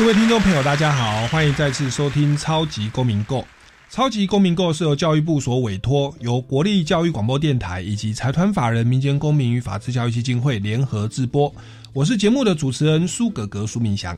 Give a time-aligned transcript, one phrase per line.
[0.00, 3.40] 各位听众朋友，大家好，欢迎再次收听《超级公民购》。
[3.90, 11.54] 《超级公民购》是由教育部所委托，由国立教育广播电台以及财团法人民间公民与法治教育基金会联合制播。
[11.92, 14.16] 我是节目的主持人苏格格苏明祥。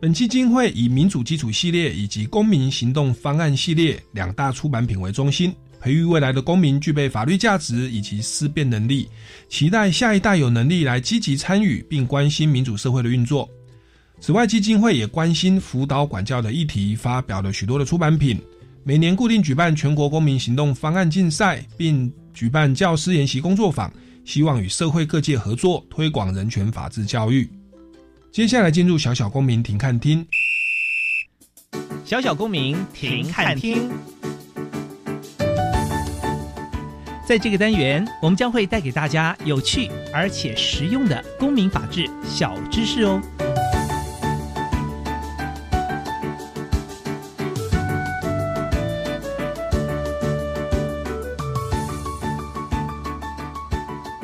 [0.00, 9.08] 本期金会以民主基础系列以及公民行动方案系列两大出版品为中心，培育未来的公民具备法律价值以及思辨能力，
[9.48, 13.48] 期待下一代有能力来积极参与并关心民主社会的运作。
[14.20, 18.38] 此外，基金会也关心辅导管教的议题，发表了许多的出版品。
[18.84, 23.90] 每年固定举办全国公民行动方案竞赛，并举办教师研习工作坊，
[24.24, 27.48] 希望与社会各界合作，推广人权法治教育。
[28.30, 30.24] 接下来进入小小公民庭看厅，
[32.04, 33.90] 小小公民庭看厅。
[37.26, 43.20] 在这个单元，我们将会带给大家有趣而且实用的公民法治小知识哦。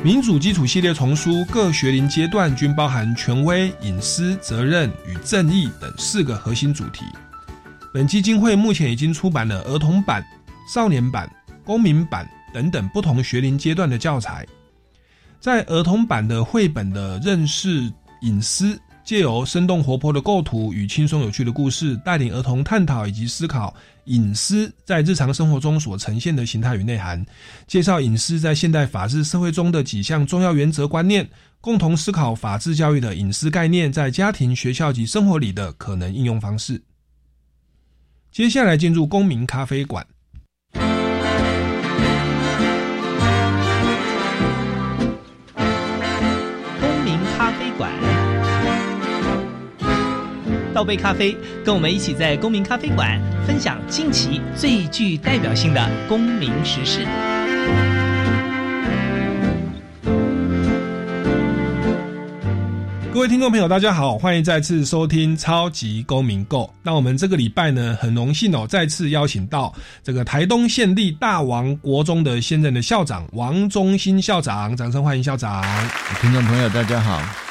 [0.07, 7.03] 民主基础系列丛书各学龄阶段均包含权威、隐私、责任与正义等四个核心主题。
[7.93, 10.25] 本基金会目前已经出版了儿童版、
[10.73, 11.29] 少年版、
[11.65, 14.47] 公民版等等不同学龄阶段的教材。
[15.41, 18.79] 在儿童版的绘本的认识隐私。
[19.07, 27.25] 借由生动活泼的构图与轻松有趣的故事，带领儿童探讨以及思考隐私在日常生活中所呈现的形态与内涵，
[27.67, 31.25] 介绍隐私在现代法治社会中的几项重要原则观念，
[31.61, 36.83] 共同思考法治教育的隐私概念在家庭、学校及生活里的可能应用方式。
[38.29, 40.05] 接下来进入公民咖啡馆。
[50.77, 56.99] 倒杯咖啡，跟我们一起在公民咖啡馆分享近期最具代表性的公民时事。
[63.11, 66.65] 各位听众朋友，大家好，欢迎再次收听《超级公民购》。
[66.83, 69.73] 那我们这个礼拜呢，很荣幸哦，再次邀请到
[70.03, 75.65] 这个台东县立大王国中的现任的校长王忠新校长，掌声欢迎校长。
[76.21, 77.46] 听众朋友，大家好。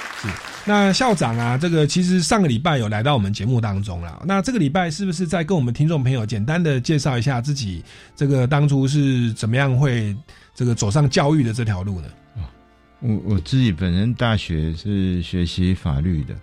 [0.68, 4.20] 那校长啊，这个其实上个礼拜有来到我们节目当中了。
[4.26, 7.84] 那这个礼拜是不是再跟我们听众朋友简单的介绍一下自己，
[8.16, 10.14] 这个当初是怎么样会
[10.56, 12.08] 这个走上教育的这条路呢？
[12.98, 16.34] 我我自己本身大学是学习法律的，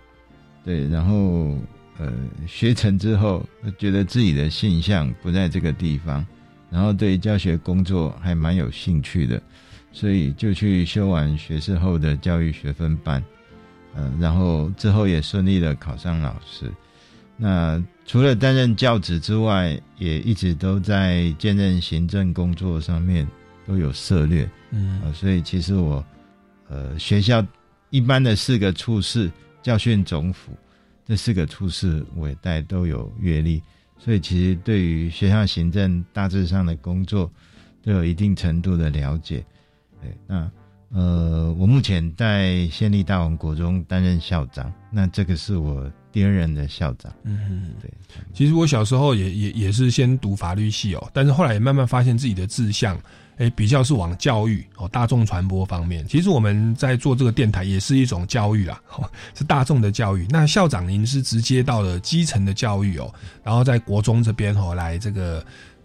[0.64, 1.58] 对，然后
[1.98, 2.10] 呃
[2.46, 3.44] 学成之后，
[3.76, 6.24] 觉得自己的性向不在这个地方，
[6.70, 9.42] 然后对教学工作还蛮有兴趣的，
[9.92, 13.22] 所以就去修完学士后的教育学分班。
[13.96, 16.70] 嗯，然后之后也顺利的考上老师。
[17.36, 23.26] 那除了担任教职之外，也一直都在兼任行政工作上面
[23.66, 24.48] 都有涉猎。
[24.70, 26.04] 嗯，所以其实我，
[26.68, 27.44] 呃，学校
[27.90, 29.30] 一般的四个处室、
[29.62, 30.52] 教训总府
[31.06, 33.62] 这四个处室，我也带都有阅历。
[33.98, 37.30] 所以其实对于学校行政大致上的工作，
[37.82, 39.44] 都有一定程度的了解。
[40.02, 40.50] 对，那。
[40.94, 47.12] 呃，我目前在县立大王国中担任校长，那这个是我第二任的校长。
[47.24, 47.92] 嗯，对。
[48.32, 52.96] 其实我小时候也也也是先读法律系哦，但是后来也慢慢发现自己的志向，
[53.38, 56.06] 哎，比较是往教育哦，大众传播方面。
[56.06, 58.80] 其实我们在做这个电台也是一种教育啦，
[59.34, 60.24] 是大众的教育。
[60.30, 63.12] 那校长您是直接到了基层的教育哦，
[63.42, 65.44] 然后在国中这边哦来这个。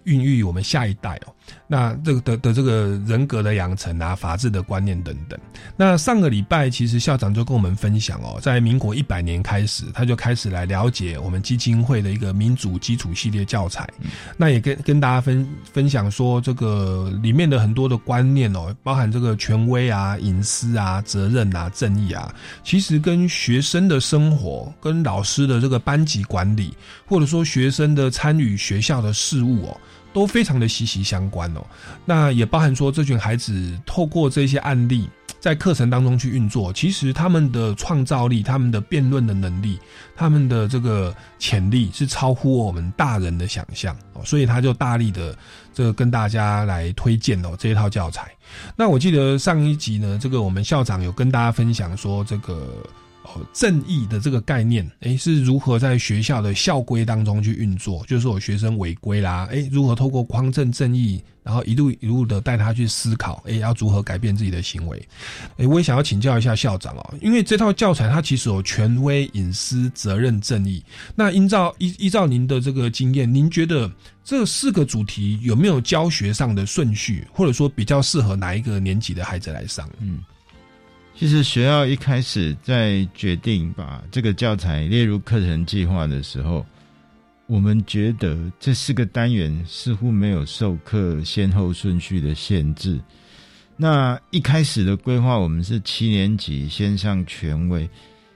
[0.10, 1.34] 孕育我们下一代哦，
[1.68, 5.40] 那这个的的这个人格的养成啊，法治的观念等等。
[5.78, 13.88] 那上个礼拜其实校长就跟我们分享哦，在民国一百年开始，他就开始来了解我们基金会的一个民主基础系列教材。
[14.36, 22.34] 那也跟跟大家分分享说，这个里面的很多的观念哦，包含这个权威啊、隐私啊、责任啊、正义啊，
[22.64, 26.74] 其实跟学生的生活、跟老师的这个班级管理，
[27.06, 29.78] 或者说学生的参与学校的事务哦。
[30.12, 31.66] 都非常的息息相关哦，
[32.06, 35.10] 那也包含说这群孩子透过这些案例，
[35.40, 39.80] 在课程当中去运作，其实他们的创造力、他们的辩论的能力、
[40.16, 45.38] 他们的这个潜力是超乎我们大人的想象哦，所以他就大力的
[45.74, 48.32] 这个跟大家来推荐哦这一套教材。
[48.76, 52.84] 那我记得上一集呢，这个我们校长有跟大家分享说这个。
[53.24, 58.04] 哦正义的这个概念，诶，是如何在学校的校规当中去运作？
[58.07, 65.07] 就是说，学生违规啦，诶，如何透过匡正正义，然后一路一路的带他去思考，诶，要如何改变自己的行为？
[65.57, 70.83] 诶，我也想要请教一下校长哦，因为这套教材它其实有权威、隐私、责任、正义。
[71.15, 73.92] 那依照依依照您的这个经验，您觉得
[74.24, 79.88] 这四个主题有没有教学上的顺序，或者说比较适合哪一个年级的孩子来上？
[80.00, 80.19] 嗯。
[81.19, 86.66] 其实学校一开始在决定把这个教材列入课程计划的时候，
[87.45, 92.98] 我们觉得这四个单元似乎没有授课先后顺序的限制。
[93.75, 97.89] 那一开始的规划，我们是七年级先上权威。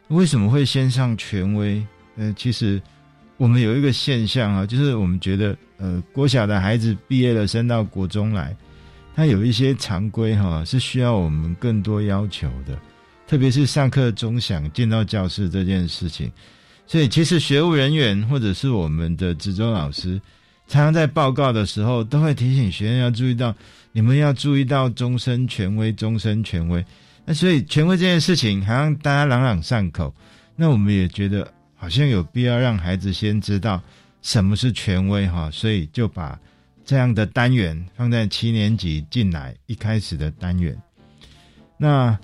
[0.10, 1.82] 为什么会先上权威？
[2.18, 2.82] 呃，其实
[3.38, 8.54] 我们有一个现象啊，就是我们觉得，呃，国小的孩子毕业了，升到国中来。
[9.16, 12.76] 它有一些常规哈，是需要我们更多要求的，
[13.28, 16.32] 特别是上课钟响进到教室这件事情。
[16.88, 20.20] 所以，其实学务人员或者是我们的值周老师，
[20.68, 23.56] 常常在报告的时候都会提醒学生要注意到，
[23.92, 26.84] 你们要注意到终身权威，终身权威。
[27.24, 30.12] 那所以，权威这件事情好像大家朗朗上口，
[30.56, 33.80] 那我们也觉得好像有必要让孩子先知道
[34.24, 36.40] 什么是权威哈，所以就把。
[36.86, 40.78] 这样的单元放在七年级进来一开始的单元，
[41.78, 42.18] 那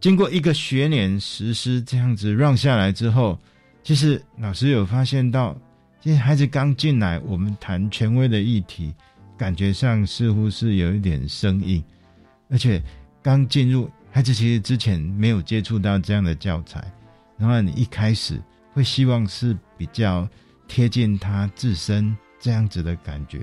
[0.00, 3.38] 经过一个学年实施这样子让下来之后，
[3.82, 5.56] 其实老师有发现到，
[6.00, 8.94] 其实孩子刚进来，我们谈权威的议题，
[9.36, 11.82] 感觉上似乎是有一点生硬，
[12.48, 12.82] 而且
[13.22, 16.82] 刚进入孩子其实之前没有接触到这样的教材，
[17.36, 18.40] 然后你一开始
[18.72, 20.28] 会希望是比较
[20.68, 23.40] 贴近他自身这样子的感觉。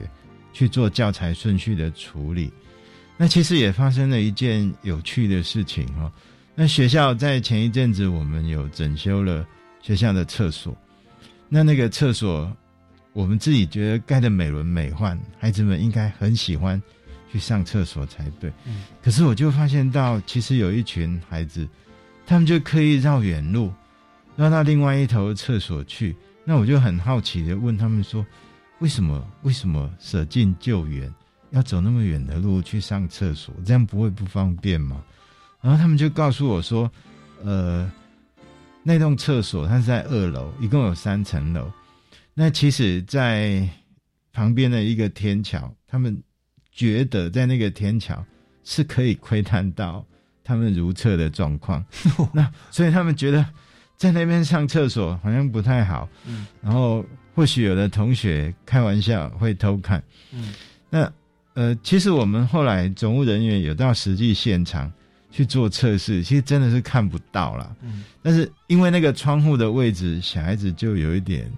[0.54, 2.54] 去做教材顺序的处理，
[3.18, 6.10] 那其实也发生了一件有趣的事情哈。
[6.56, 9.46] 那学校在前一阵子，我们有整修了
[9.82, 10.78] 学校的厕所，
[11.50, 12.56] 那那个厕所，
[13.12, 16.80] 我们自己觉得盖的美轮美奂，孩子们应该很喜欢
[17.32, 18.54] 去上厕所才对。
[18.66, 18.84] 嗯。
[19.04, 21.68] 可是我就发现到，其实有一群孩子，
[22.28, 23.74] 他们就刻意绕远路，
[24.36, 26.16] 绕到另外一头厕所去。
[26.46, 28.24] 那我就很好奇的问他们说。
[28.84, 29.26] 为什么？
[29.44, 31.10] 为什么舍近救远，
[31.52, 33.56] 要走那么远的路去上厕所？
[33.66, 35.02] 这样不会不方便吗？
[35.62, 36.92] 然后他们就告诉我说
[37.46, 37.90] ：“呃，
[38.84, 41.72] 那栋厕所它是在二楼，一共有三层楼。
[42.34, 43.66] 那其实，在
[44.34, 46.22] 旁边的一个天桥，他们
[46.70, 48.22] 觉得在那个天桥
[48.66, 50.06] 是可以窥探到
[50.44, 51.82] 他们如厕的状况。
[52.36, 53.46] 那所以他们觉得
[53.96, 56.10] 在那边上厕所好像不太好。
[56.26, 57.06] 嗯，然后。
[57.36, 60.02] 或许有的同学开玩笑会偷看，
[60.32, 60.54] 嗯，
[60.90, 61.12] 那
[61.54, 64.92] 呃，其实我们后来总务人员有到实际现场
[65.32, 71.52] 去做测试，其实真的是看不到了，嗯，但是因为那个窗户的位置，小孩子就有一点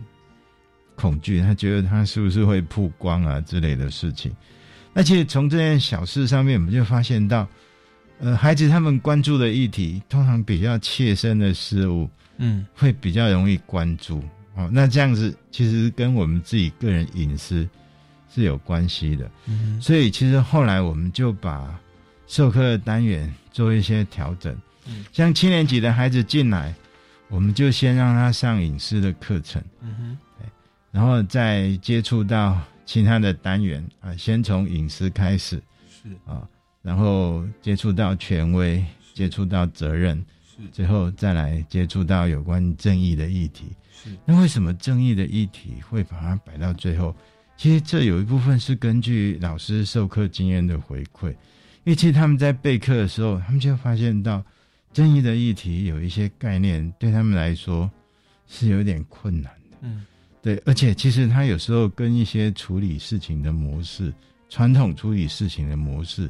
[0.95, 4.33] 恐惧，他觉得他是不是会曝光啊之类的事情。
[4.94, 7.45] 那其实从这件小事上面，我们就发现到，
[8.19, 14.24] 呃，孩子他们关注的议题，通常比较切身的事物，嗯，会比较容易关注。
[14.56, 17.68] 哦，那这样子其实跟我们自己个人隐私
[18.33, 21.80] 是有关系的，嗯，所以其实后来我们就把
[22.28, 24.56] 授课的单元做一些调整，
[24.88, 26.74] 嗯，像七年级的孩子进来，
[27.28, 30.18] 我们就先让他上隐私的课程，嗯哼，
[30.92, 36.09] 然后再接触到其他的单元啊，先从隐私开始，是。
[36.26, 36.47] 啊，
[36.81, 38.83] 然后接触到权威，
[39.14, 40.24] 接触到责任，
[40.56, 43.66] 是，最后再来接触到有关正义的议题。
[43.92, 47.16] 是那为什么正义的议题会把它摆到最后？
[47.57, 51.35] 其实这有一部分是根据老师授课经验的回馈，因
[51.85, 54.44] 为其实他们在备课的时候，他们就发现到
[54.92, 57.90] 正义的议题有一些概念对他们来说
[58.47, 59.78] 是有点困难的。
[59.81, 60.06] 嗯，
[60.42, 64.14] 对，而且其实他有时候跟一些处理事情的模式、
[64.50, 66.30] 传统处理事情的模式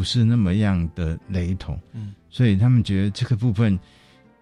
[0.00, 1.78] 不是那么样的雷同。
[1.92, 3.78] 嗯，所以他们觉得这个部分。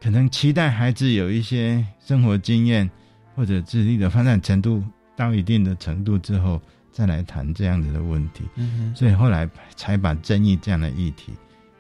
[0.01, 2.89] 可能期待孩子有一些生活经验
[3.35, 4.81] 或者智力的发展程度
[5.17, 6.63] 到一定的程度之后，
[6.93, 8.45] 再来谈这样子的问题。
[8.55, 11.33] 嗯所以后来才把正义这样的议题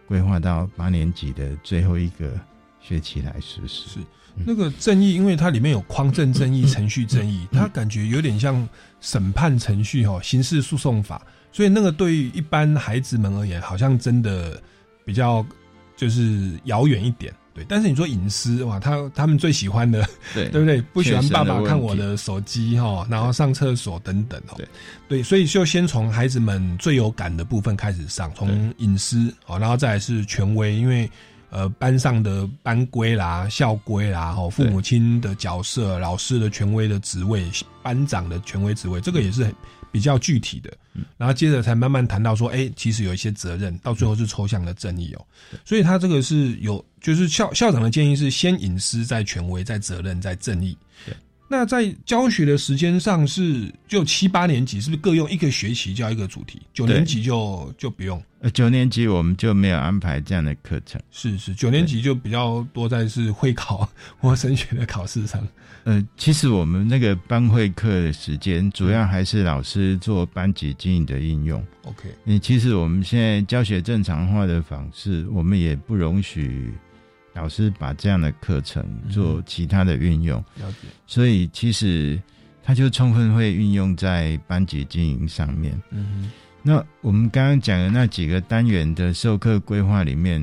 [0.08, 2.32] 规划到八年级的最后一个
[2.80, 3.88] 学期来实施。
[3.88, 4.00] 是
[4.44, 8.68] 那个正义，因为它里面有匡正正义、程序正义，它感觉有点像
[9.00, 11.24] 审判程序哈，刑事诉讼法。
[11.52, 14.62] 所以那个对于一般孩子们而言，好像真的
[15.04, 15.44] 比较。
[15.98, 17.34] 就是遥远一点。
[17.52, 20.80] 对，但是你说隐私哇，他他们最喜欢的，对 对不对？
[20.80, 24.54] 不喜欢爸爸看我的手机哈，然后上厕所等等哦。
[24.56, 24.68] 对
[25.08, 31.10] 对，所以就先从孩子们最有感的部分开始上，从隐私哦，然后再来是权威，因为
[31.50, 37.44] 呃班上的班规啦、校规啦，哦，父母亲的角色、老师的权威的职位、
[37.82, 39.52] 班长的权威职位，这个也是很
[39.90, 40.72] 比较具体的。
[41.16, 45.24] 然后接着才慢慢谈到说，哎，其实有一些责任，到最后是抽象的正义哦。
[45.64, 50.76] 所以他这个是有，就是校校长的建议是先隐私，再权威，再责任，再正义。
[51.48, 51.58] 对。
[51.58, 56.60] 那在教学的时间上是就七八年级，是不是各用一个学期教一个主题？
[56.72, 58.22] 九年级就就不用。
[58.40, 61.00] 呃，九年级我们就没有安排这样的课程。
[61.10, 63.88] 是是，九年级就比较多在是会考
[64.18, 65.44] 或升学的考试上。
[65.82, 71.64] 呃，其实我们那个班会课的时间，主要还是老师做班级经营的应用。
[71.82, 76.72] OK，你其实我们现在教学正常化的方式，我们也不容许
[77.38, 80.88] 老师把这样的课程做其他的运用，了解。
[81.06, 82.20] 所以其实
[82.62, 85.80] 它就充分会运用在班级经营上面。
[85.90, 86.30] 嗯
[86.60, 90.40] 那我们刚刚讲的那几个单元的授课规划里面，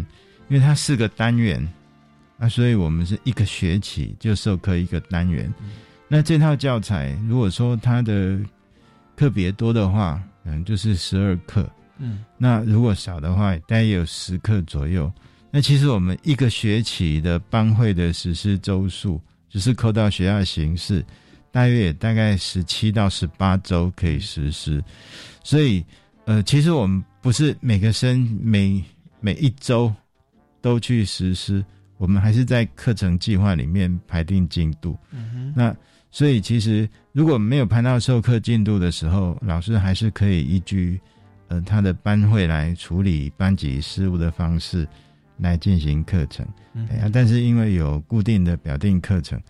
[0.47, 1.67] 因为它四个单元
[2.37, 5.53] 那，所以我们是一个学期就授课一个单元。
[6.07, 8.39] 那这套教材如果说它的
[9.15, 11.69] 课别多的话，可能就是十二课。
[11.97, 15.11] 嗯那如果少的话，大概有十课左右。
[15.55, 21.01] 那其实我们一个学期的班会的实施周数，只是扣到学校的形式，
[21.49, 24.83] 大约也大概十七到十八周可以实施。
[25.45, 25.81] 所以，
[26.25, 28.83] 呃，其实我们不是每个生每
[29.21, 29.89] 每一周
[30.59, 31.63] 都去实施，
[31.95, 34.97] 我们还是在课程计划里面排定进度。
[35.11, 35.73] 嗯，那
[36.11, 40.99] 所以其实如果没有排到授课进度的时候，老师还是可以依据
[41.47, 44.85] 呃他的班会来处理班级事务的方式
[45.37, 46.45] 来进行课程。
[46.73, 49.41] 嗯哎呀，但是因为有固定的表定课程，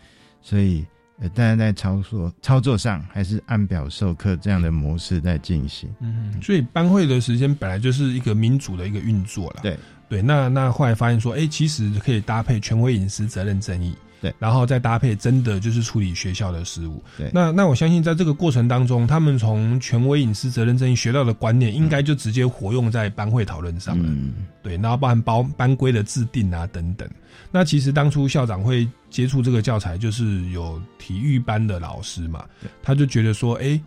[0.42, 0.86] 所以
[1.20, 5.90] 呃大家在操作操作上还是按表授课这样的模式在进行。
[6.00, 9.62] 嗯，所以班会的时间本来就是一个民主的一个运作了。
[9.64, 9.78] 对
[10.08, 13.96] 对，那那后来发现说，哎、其实可以搭配权威隐私、责任正义。
[14.26, 17.04] 对然后再搭配真的就是处理学校的事务。
[17.18, 24.06] 对那那我相信在这个过程当中，他们从权威隐私、责任正义学到的观念，应该就直接活用在班会讨论上了。
[24.08, 27.08] 嗯，对，然后包含包班规的制定啊等等。
[27.52, 32.44] 那其实当初校长会接触这个教材，就是有体育班的老师嘛，
[32.82, 33.80] 他就觉得说，哎、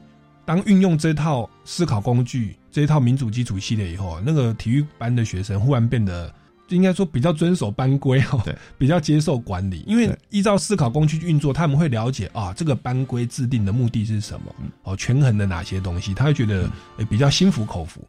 [0.45, 6.33] 当运用这套思考工具、这一套民主基础系列以后，那个体育班的学生忽然变得。
[6.69, 14.71] 应该说比较遵守班规哦对， 比较接受管理，因为依照思考工具运作，他们会了解啊，这个班规制定的目的是什么，嗯。
[14.83, 18.07] 哦，权衡的哪些东西，他会觉得诶比较心服口服。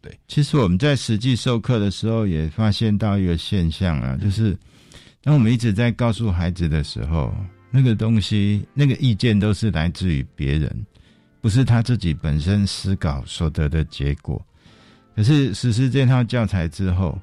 [0.00, 0.16] 对。
[0.28, 4.56] 其实我们在实际授课的时候也发现到一个现象啊，就是
[5.22, 7.34] 当我们一直在告诉孩子的时候，
[7.70, 10.86] 那个东西、那个意见都是来自于别人，
[11.40, 14.44] 不是他自己本身思考所得的结果。
[15.14, 17.18] 可是实施这套教材之后，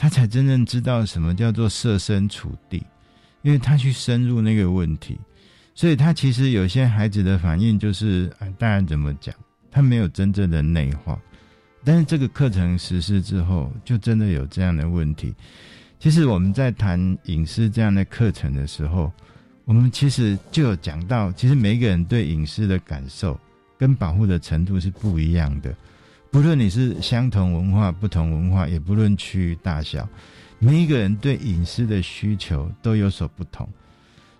[0.00, 2.86] 他才真正知道什么叫做设身处地，
[3.42, 5.18] 因为他去深入那个问题，
[5.74, 9.34] 所以他其实有些孩子的反应就是，啊，大人怎么讲，
[9.72, 11.20] 他没有真正的内化。
[11.84, 15.34] 但是这个课程实施之后，就真的有这样的问题。
[15.98, 19.12] 其实我们在谈隐私这样的课程的时候，
[19.64, 23.36] 我们其实就有讲到，其实每一个人对隐私的感受
[23.76, 25.74] 跟保护的程度是不一样的。
[26.30, 30.08] 不论你是相同文化、不同文化，也不论区域大小，
[30.58, 33.68] 每一个人对隐私的需求都有所不同。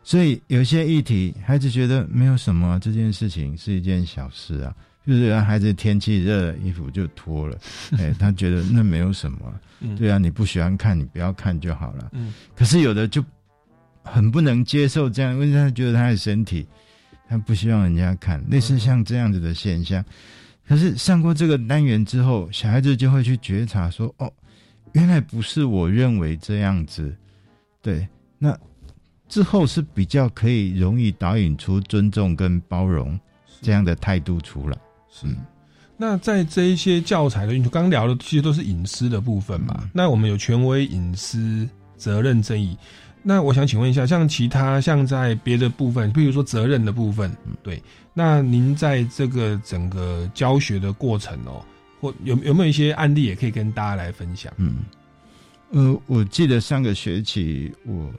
[0.02, 4.74] 所以有些议题，孩子觉得没有什么，这件事情是一件小事啊。
[5.06, 7.58] 就是孩子天气热，衣服就脱了，
[7.98, 9.38] 哎，他觉得那没有什么，
[9.80, 12.10] 嗯对啊，你不喜欢看，你不要看就好了。
[12.12, 13.24] 嗯可是有的就
[14.02, 16.66] 很不能接受这样，因为他觉得他的身体，
[17.26, 20.04] 他不希望人家看，类似像这样子的现象。
[20.68, 24.30] 可是上过这个单元之后，小孩子就会去觉察说：“哦，
[24.92, 27.16] 原来不是我认为这样子。”
[27.80, 28.06] 对，
[28.38, 28.54] 那
[29.28, 33.18] 之后是比较可以容易导引出尊重跟包容
[33.62, 34.76] 这样的态度出来。
[35.10, 35.26] 是。
[35.96, 39.88] 那在这一些教材的运作，刚刚聊的其实都是隐私的部分嘛。
[39.92, 42.76] 那我们有权威隐私、责任正义。
[43.22, 47.82] 那我想请问一下，像其他像在别的部分，比如说责任的部分，对，
[48.14, 51.64] 那您在这个整个教学的过程哦，
[52.00, 54.52] 或有有没有一些案例也可以跟大家来分享？
[54.56, 54.76] 嗯，
[55.70, 58.10] 呃，我记得上个学期我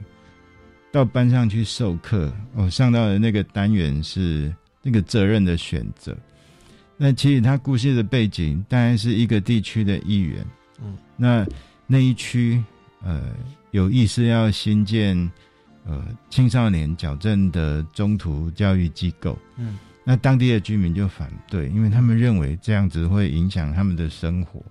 [0.92, 6.16] 到班上去授课，我上到的那个单元是那个责任的选择。
[6.96, 10.46] 那其实他故事的背景当然是一个地区的议员，
[10.82, 11.46] 嗯，那
[11.86, 12.62] 那一区
[13.02, 13.32] 呃
[13.70, 15.16] 有意思要新建
[15.84, 24.62] 呃青少年矫正的中途教育机构，嗯，那当地的居民就反对，因为他们认为这样子会影响他们的生活。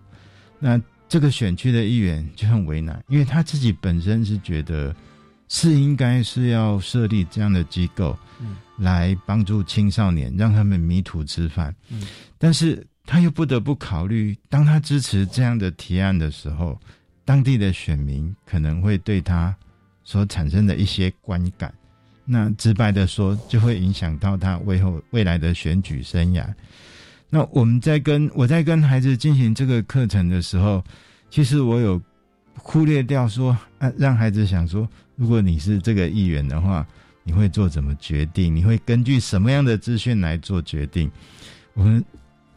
[0.60, 4.96] 那这个选区的议员就很为难，因为他自己本身是觉得
[5.48, 12.04] 是应该是要设立这样的机构，嗯，来帮助青少年，让他们迷途知返，嗯，
[12.38, 16.80] 但是他又不得不考虑，当他支持这样的提案的时候，
[17.30, 19.56] 当地的选民可能会对他
[20.04, 21.72] 所产生的一些观感，
[22.26, 26.44] 那直白的说，就会影响到他未后未来的选举生涯。
[27.30, 30.84] 那我们在跟我在跟孩子进行这个课程的时候，
[31.30, 32.02] 其实我有
[32.56, 36.84] 忽略掉说，啊，让孩子想说，如果你是这个议员的话，
[37.24, 38.56] 你会做怎么决定？
[38.56, 41.12] 你会根据什么样的资讯来做决定？
[41.76, 42.04] 我们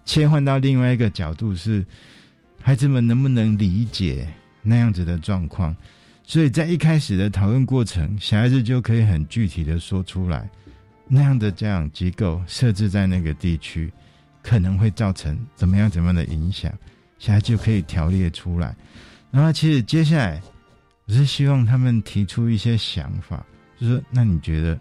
[0.06, 1.84] 切换到另外一个角度是，
[2.58, 4.26] 孩子们能不能理解
[4.62, 5.76] 那样子的状况？
[6.24, 10.48] 所以在一开始的讨论过程，小孩子就可以很具体的说出来，
[11.06, 13.92] 那样的教养机构设置在那个地区。
[14.44, 16.68] 可能会造成怎么样怎么样的影响，
[17.16, 18.74] 现在就可以条列出来。
[19.30, 20.42] 然后，其实接下来
[21.06, 23.46] 我是希望他们提出一些想法，
[23.78, 24.76] 就说：那你觉得，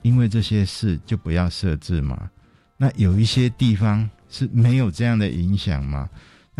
[0.00, 2.30] 因为这些事就不要设置吗？
[2.78, 6.08] 那有一些地方是没有这样的影响吗？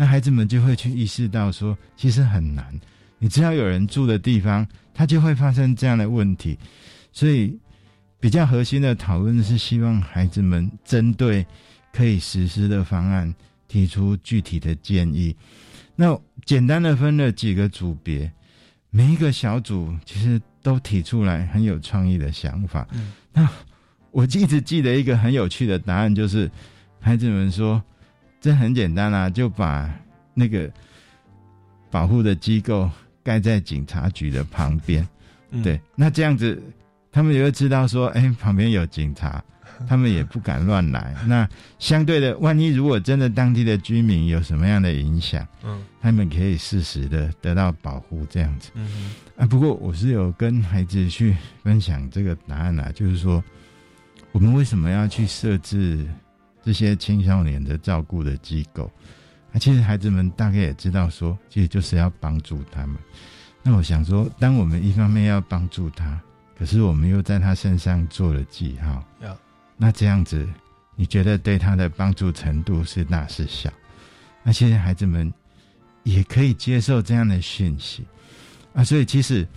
[0.03, 2.77] 那孩子们就会去意识到说，其实很难。
[3.19, 6.59] 你只要有人住的地方，它就会发生这样的问题。
[7.13, 7.57] 所以，
[8.19, 11.45] 比较核心的讨论是希望孩子们针对。
[11.93, 13.31] 可以实施的方案，
[13.67, 15.33] 提出具体的建议。
[15.95, 18.29] 那简单的分了几个组别，
[18.89, 22.87] 每一个小组其实都提出来很有创意的想法。
[22.93, 23.47] 嗯，那
[24.09, 26.49] 我一直记得一个很有趣的答案，就是
[26.99, 27.79] 孩子们说
[28.43, 29.89] ：“这很简单啊，就把
[30.33, 30.69] 那个
[31.89, 32.91] 保护的机构
[33.23, 35.07] 盖在警察局的旁边。”
[35.63, 36.61] 对，那这样子
[37.09, 39.41] 他们也会知道说：“哎，旁边有警察。
[39.87, 41.15] ”他们也不敢乱来。
[41.25, 41.47] 那
[41.79, 48.71] 相对的，万一如果真的当地的居民有什么样的影响，嗯，他们可以适时的得到保护，这样子。
[48.75, 53.41] 嗯啊，不过我是有跟孩子去分享这个答案啊，就是说，
[54.33, 56.05] 我们为什么要去设置
[56.63, 58.89] 这些青少年的照顾的机构？
[59.51, 62.97] 啊，其实孩子们大概也知道，说其实就是要帮助他们。
[63.61, 66.19] 那我想说，当我们一方面要帮助他，
[66.57, 69.37] 可是我们又在他身上做了记号，要。
[69.77, 70.47] 那这样子，
[70.95, 73.71] 你觉得对他的帮助程度是大是小？
[74.43, 75.31] 那其实孩子们
[76.03, 78.03] 也可以接受这样的讯息
[78.73, 78.83] 啊。
[78.83, 79.47] 所以其实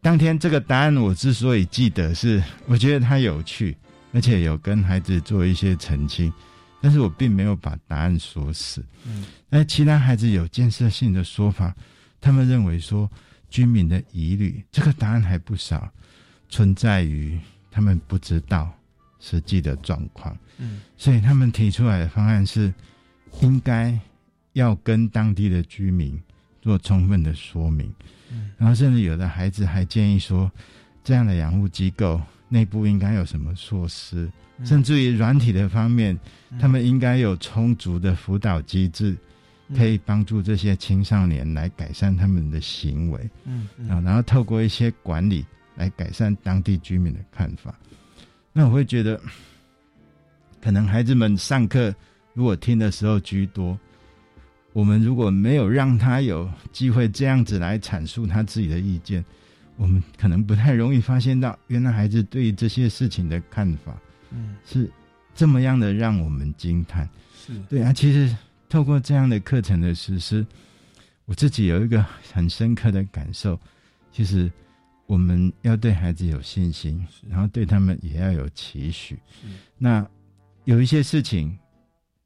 [0.00, 3.76] 当天这个答案，我之所以记得，是我觉得它有趣，
[4.12, 6.32] 而且有跟孩子做一些澄清。
[6.80, 8.84] 但是我并没有把答案锁死。
[9.06, 11.74] 嗯，那其他孩子有建设性的说法，
[12.20, 13.10] 他们认为说
[13.48, 15.90] 居民的疑虑，这个答案还不少，
[16.48, 17.38] 存在于
[17.70, 18.72] 他们不知道。
[19.20, 22.72] 实际的状况，嗯，所以他们提出来的方案是，
[23.40, 23.98] 应该
[24.52, 26.16] 要跟当地的居民
[26.62, 27.92] 做充分的说明，
[28.30, 30.48] 嗯，然后甚至有的孩子还建议说，
[31.02, 34.30] 这样的养护机构内部应该有什么措施，
[34.64, 36.18] 甚至于软体的方面，
[36.58, 39.16] 他们应该有充足的辅导机制，
[39.76, 43.68] 可以帮助这些青少年来改善他们的行为，嗯。
[43.88, 45.44] 啊，然后透过一些管理
[45.76, 47.74] 来改善当地居民的看法。
[48.52, 49.20] 那我会觉得，
[50.60, 51.94] 可能孩子们上课
[52.34, 53.78] 如果听的时候居多，
[54.72, 59.24] 我们如果没有让他有机会这样子来阐述他自己的意见，
[59.78, 63.96] 我们可能不太容易发现到，原来孩子对于这些事情的看法，
[64.32, 64.90] 嗯，是
[65.34, 67.08] 这么样的让我们惊叹。
[67.34, 68.36] 是对啊，其实
[68.68, 70.44] 透过这样的课程的实施，
[71.24, 73.58] 我自己有一个很深刻的感受，
[74.12, 74.52] 其实。
[75.08, 79.18] 我们要对孩子有信心，然后对他们也要有期许。
[79.78, 80.06] 那
[80.64, 81.58] 有一些事情，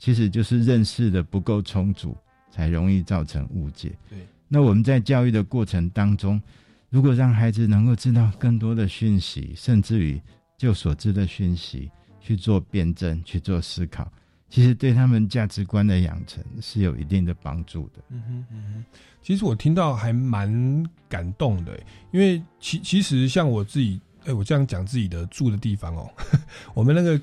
[0.01, 2.17] 其实就是认识的不够充足，
[2.51, 3.93] 才容易造成误解。
[4.11, 4.19] 对。
[4.49, 6.43] 那我们在教育的过程当中，
[6.93, 10.21] 如果让孩子能够知道更多的讯息，甚至于
[10.59, 14.07] 就所知的讯息去做辩证、去做思考，
[14.51, 18.05] 其实对他们价值观的养成是有一定的帮助的。
[18.11, 18.85] 嗯哼，嗯哼。
[19.23, 21.81] 其实我听到还蛮感动的，
[22.13, 26.11] 因为其其实像我自己，哎，我这样讲自己的住的地方哦，
[26.75, 27.19] 我们那个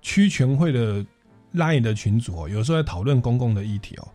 [0.00, 1.04] 区全会的
[1.54, 4.08] Line 的群组哦，有时候在讨论公共的议题哦，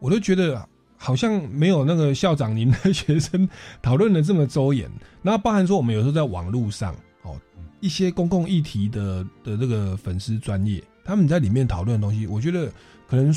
[0.00, 0.68] 我都觉得啊
[1.02, 3.48] 好像没有那个校长您的学生
[3.80, 4.88] 讨论的这么周延。
[5.24, 7.34] 然后包含说我们有时候在网络上哦，
[7.80, 12.70] 一些公共议题的的这个粉丝专业，他们在里面讨论的东西，我觉得
[13.08, 13.34] 可能。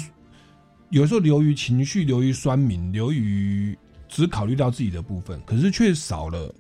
[0.90, 3.76] 有时候流于情绪，流于酸民，流于
[4.08, 6.54] 只考虑到自己的部分，可是却少了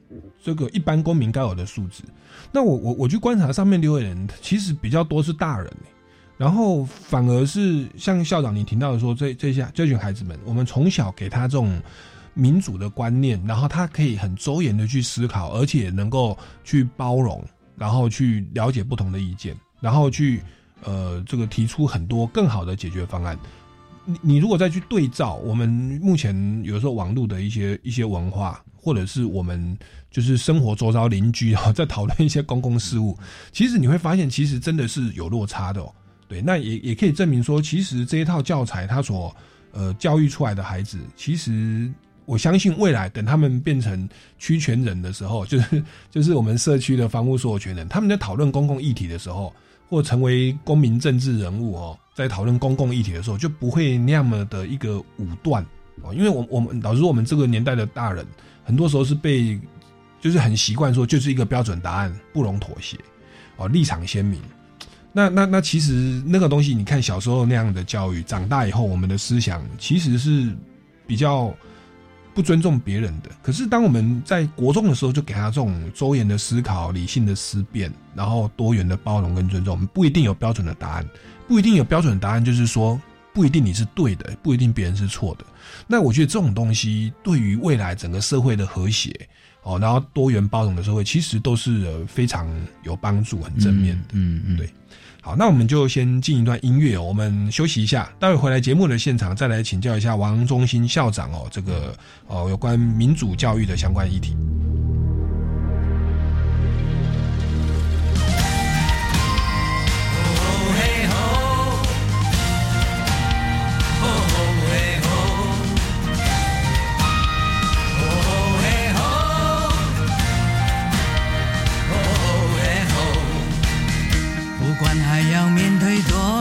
[0.43, 2.01] 这个一般公民该有的素质。
[2.51, 5.71] 那我我我去观察上面留言人，其实比较多是大人，
[6.37, 11.79] 然后反而是像校长你提到的说，这这些这群孩子们，我们从小给他这种
[12.33, 17.43] 民主的观念，然后他可以很周延的去思考，而且能够去包容，
[17.77, 20.41] 然后去了解不同的意见，然后去
[20.83, 23.37] 呃这个提出很多更好的解决方案。
[24.05, 25.69] 你你如果再去对照我们
[26.01, 29.77] 目前有时候网络的一些一些文化，或者是我们
[30.11, 33.17] 就是生活周遭邻居哈，在讨论一些公共事务，
[33.51, 35.79] 其实你会发现，其实真的是有落差的。
[35.79, 35.93] 哦。
[36.33, 39.35] 对，那也也可以证明说，其实这一套教材它所
[39.71, 41.87] 呃教育出来的孩子，其实
[42.25, 49.53] 我相信未来等他们变成区权人的时候，就是就是我们社区的房屋所有权人，他们在讨论公共议题的时候，
[49.87, 51.95] 或成为公民政治人物哦。
[52.15, 55.63] 在讨论公共议题的时候，就不会那么的一个武断
[56.01, 58.25] 啊，因为我我们导致我们这个年代的大人，
[58.63, 59.59] 很多时候是被
[60.19, 62.97] 就是很习惯说就是一个标准答案，不容妥协，
[63.57, 64.41] 哦，立场鲜明。
[65.13, 70.53] 那那那其实那个东西，你看小时候那样的教育，长大以后我们的思想其实是
[71.07, 71.55] 比较。
[72.35, 79.71] 不尊重别人的，可是当我们在国中的时候，就给他这种周延的思考、理性的思辨，然后多元的包容跟尊重。
[79.71, 81.07] 我们不一定有标准的答案，
[81.47, 82.99] 不一定有标准的答案，就是说
[83.35, 85.45] 不一定你是对的，不一定别人是错的。
[85.85, 89.13] 那我觉得这种东西对于未来整个社会的和谐
[89.61, 92.49] 哦，然后多元包容的社会，其实都是非常
[92.81, 94.05] 有帮助、很正面的。
[94.13, 94.67] 嗯嗯，对。
[95.25, 101.95] 好，那我们就先进一段音乐，我们休息一下，待会回来节目的现场再来请教一下王中心校长哦，这个
[102.27, 104.35] 哦有关民主教育的相关议题。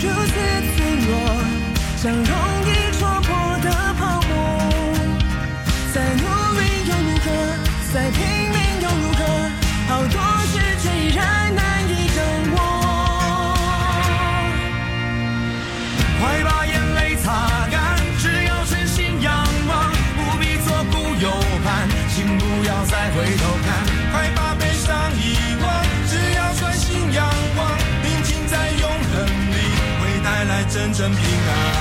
[0.00, 0.32] 如此
[0.76, 1.10] 脆弱，
[1.96, 2.14] 像
[30.98, 31.77] 真平安。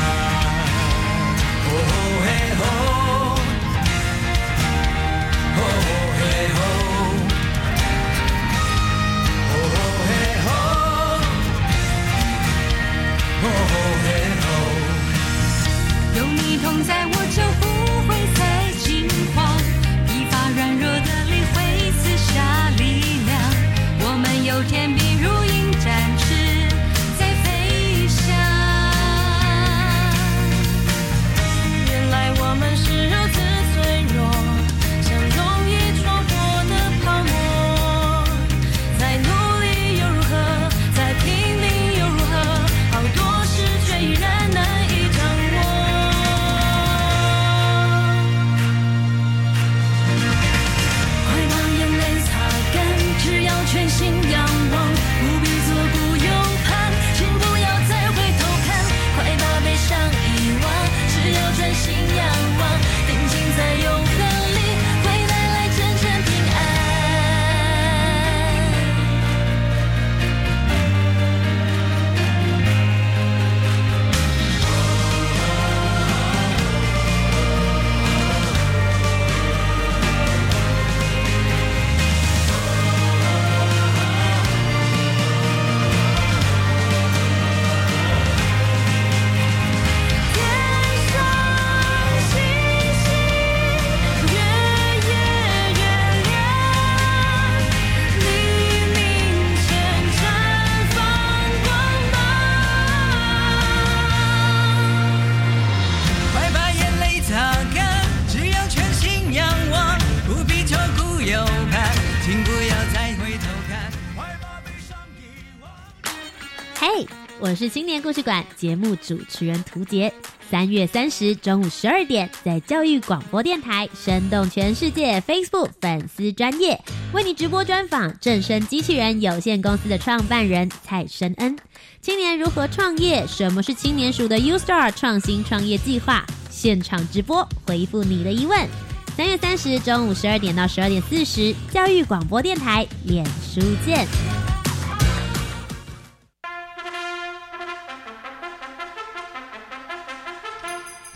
[118.17, 120.11] 是青年故事馆节目主持人涂杰。
[120.49, 126.81] 三月三十中午十二点，在教育广播电台生动全世界 Facebook 粉丝专业
[127.13, 131.55] 为你直播专访正声机器人有限公司的创办人蔡申恩。
[132.01, 133.25] 青年如何创业？
[133.27, 136.25] 什么是青年署的 U Star 创新创业计划？
[136.49, 138.67] 现场直播回复你的疑问。
[139.15, 144.07] 三月三十中午十二点到十二点四十，教育广播电台脸书见。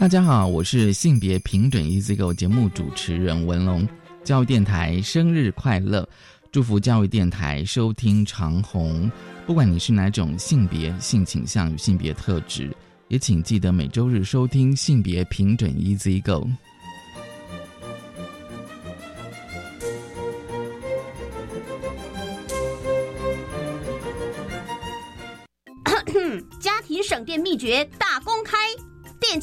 [0.02, 3.88] 大家好，我是性别平等 EasyGo 节目主持人文龙。
[4.24, 6.10] 教育电台生日快乐，
[6.52, 9.12] 祝福教育电台收听长虹。
[9.46, 12.76] 不管你是哪种性别、性倾向与性别特质，
[13.10, 16.50] 也请记得每周日收听性别平等 EasyGo。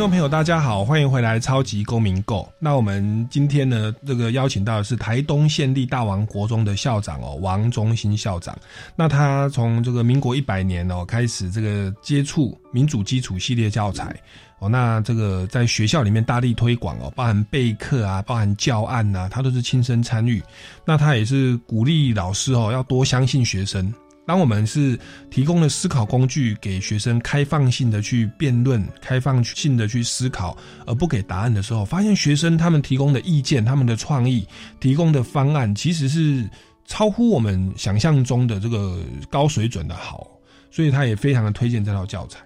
[0.00, 2.40] 众朋友，大家好，欢迎回来《超级公民购》。
[2.58, 8.58] 那我们今天呢，这个邀请到的是台东县立大王国中的校长哦，王忠新校长。
[8.96, 14.16] 那他从这个民国一百年哦开始，这个接触民主基础系列教材
[14.58, 20.42] 哦，那这个在学校里面大力推广哦，包含备课啊，包含教案呐，他都是亲身参与。
[20.82, 23.92] 那他也是鼓励老师哦，要多相信学生。
[24.26, 24.96] 当我们是
[25.28, 30.56] 提供了思考工具给学生，开放性的去辩论，开放性的去思考，
[30.86, 34.46] 而不给答案的时候，发现学生他们提供的意见、他们的创意、
[34.78, 36.48] 提供的方案，其实是
[36.86, 40.28] 超乎我们想象中的这个高水准的好，
[40.70, 42.38] 所以他也非常的推荐这套教材。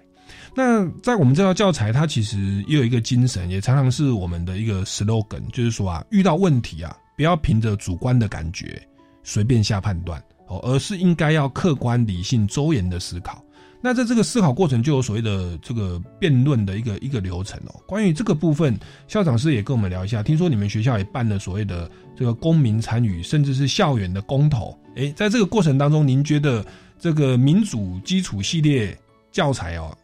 [0.55, 8.81] 那在我们这套教材，它其实也有一个精神，也常常是我们的一个 slogan，就是说啊，遇到问题啊，不要凭着主观的感觉
[9.21, 10.23] 随便下判断。
[10.47, 13.43] 哦，而是应该要客观、理性、周延的思考。
[13.81, 17.79] 那在这个思考过程，就有所谓的这个辩论的一个一个流程哦。
[17.85, 18.75] 关于这个部分，
[19.07, 20.23] 校长师也跟我们聊一下。
[20.23, 24.75] 听说你们学校也办了所谓的这个公民参与，甚至是校园的公投。
[24.95, 26.65] 诶，在这个过程当中，您觉得
[26.97, 28.97] 这个民主基础系列
[29.31, 29.95] 教材哦，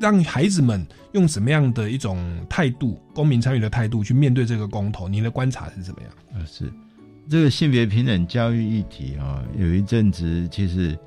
[0.00, 5.06] 让孩子们用什么样的一种态度、公民参与的态度去面对这个公投？
[5.06, 6.10] 您的观察是怎么样？
[6.32, 6.72] 呃，是。
[7.28, 10.98] 这个性别平等教育议题啊，有一阵子其实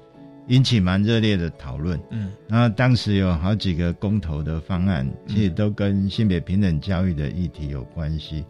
[0.49, 1.99] 引起蛮热烈的讨论。
[2.11, 8.45] 嗯，然后当时有好几个公投的方案，其实都跟性别平等教育的议题有关系。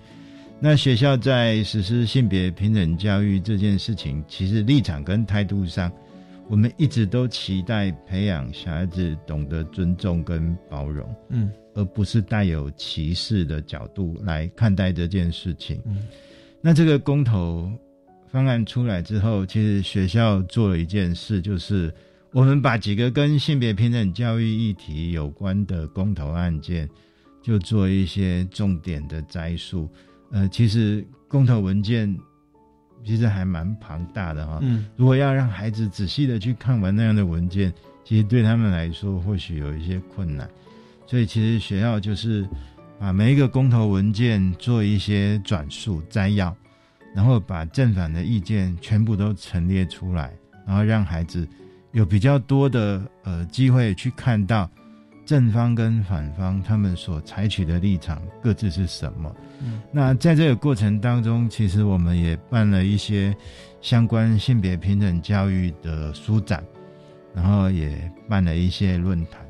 [0.59, 5.89] 那学校在实施性别平等教育这件事情，其实立场跟态度上，
[6.49, 15.81] 我们一直都期待培养小孩子懂得尊重跟包容，嗯，而不是带有歧视的角度来看待这件事情。
[15.85, 16.05] 嗯。
[16.63, 17.71] 那这个公投
[18.31, 21.91] 方案出来之后，其实学校做了一件事，就是
[22.31, 26.87] 我们把几个跟性别平等教育议题有关的公投案件，
[27.41, 29.89] 就做一些重点的摘述。
[30.31, 32.15] 呃，其实公投文件
[33.03, 34.59] 其实还蛮庞大的哈。
[34.61, 34.85] 嗯。
[34.95, 37.73] 如果要让孩子仔细的去看完那样的文件，
[38.05, 40.47] 其实对他们来说或许有一些困难。
[41.07, 42.47] 所以其实学校就是。
[43.01, 46.55] 把每一个公投文件做一些转述摘要，
[47.15, 50.31] 然后把正反的意见全部都陈列出来，
[50.67, 51.47] 然后让孩子
[51.93, 54.69] 有比较多的呃机会去看到
[55.25, 59.35] 正方跟反方他们所采取的立场各自是什么。
[59.61, 63.35] 嗯，那在这个过程当中，其实我们也办了一些
[63.81, 66.63] 相关性别平等教育的书展，
[67.33, 67.97] 然后也
[68.29, 69.43] 办了一些论坛。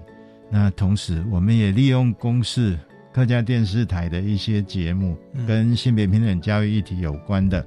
[0.50, 2.80] 那同时，我们也利用公示。
[3.14, 7.66] 客家电视台的一些节目跟性别平等教育议题有关的，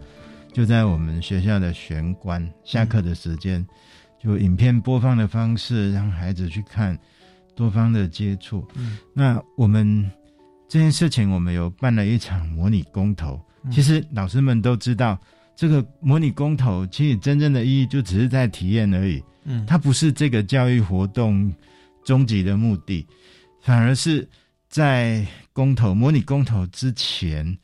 [0.52, 3.64] 就在我们学校的玄关下课的时间，
[4.22, 6.98] 就影片播放的方式，让孩子去看
[7.54, 8.66] 多方的接触。
[8.74, 10.10] 嗯，那我们
[10.66, 13.38] 这件事情，我们有办了一场模拟公投。
[13.70, 15.18] 其实老师们都知道，
[15.54, 19.22] 这个模拟公投其实真正的意义就只是在体验而已。
[19.44, 21.52] 嗯，它不是这个教育活动
[22.02, 23.06] 终极的目的，
[23.60, 24.26] 反而是
[24.74, 27.56] 在公投模拟公投之前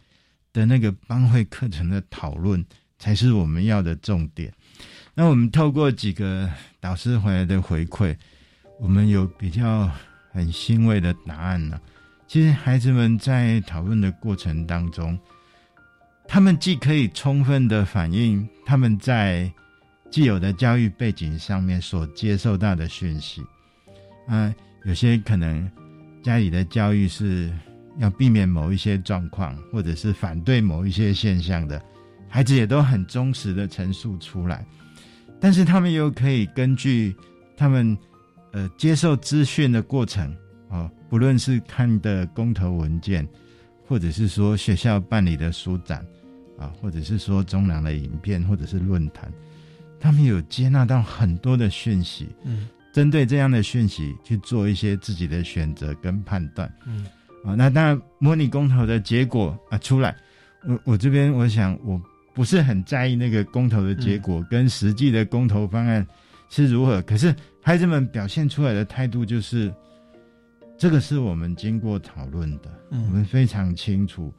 [0.52, 2.64] 的那个班会课程的讨论，
[3.00, 4.54] 才是我们要的重点。
[5.12, 8.16] 那我们透过几个导师回来的回馈，
[8.78, 9.90] 我们有比较
[10.30, 11.80] 很欣慰的答案呢。
[12.28, 15.18] 其实孩子们在讨论的过程当中，
[16.28, 19.52] 他们既可以充分的反映他们在
[20.12, 23.42] 既有的教育背景上面所接受到的讯息，
[24.28, 25.68] 啊，有些可能
[26.22, 27.50] 家里的教育是
[27.98, 31.82] 要避免某一些状况，或者是反对某一些现象的，
[32.28, 34.64] 孩子也都很忠实的陈述出来，
[35.40, 37.14] 但是他们又可以根据
[37.56, 37.96] 他们
[38.52, 40.34] 呃接受资讯的过程
[40.68, 40.90] 哦。
[41.08, 43.26] 不论是看的公投文件，
[43.84, 46.06] 或者是说学校办理的书展，
[46.56, 49.28] 啊，或者是说中南的影片，或者是论坛，
[49.98, 57.06] 他们有接纳到很多的讯息，嗯，针对这样的讯息去做一些自己的选择跟判断，嗯，
[57.44, 60.16] 啊，那当然模拟公投的结果啊出来，
[60.66, 62.00] 我我这边我想我
[62.34, 66.06] 不是很在意那个公投的结果跟实际的公投方案
[66.48, 69.72] 是如何，可是孩子们表现出来的态度就是。
[70.78, 74.32] 这个是我们经过讨论的，我们非常清楚，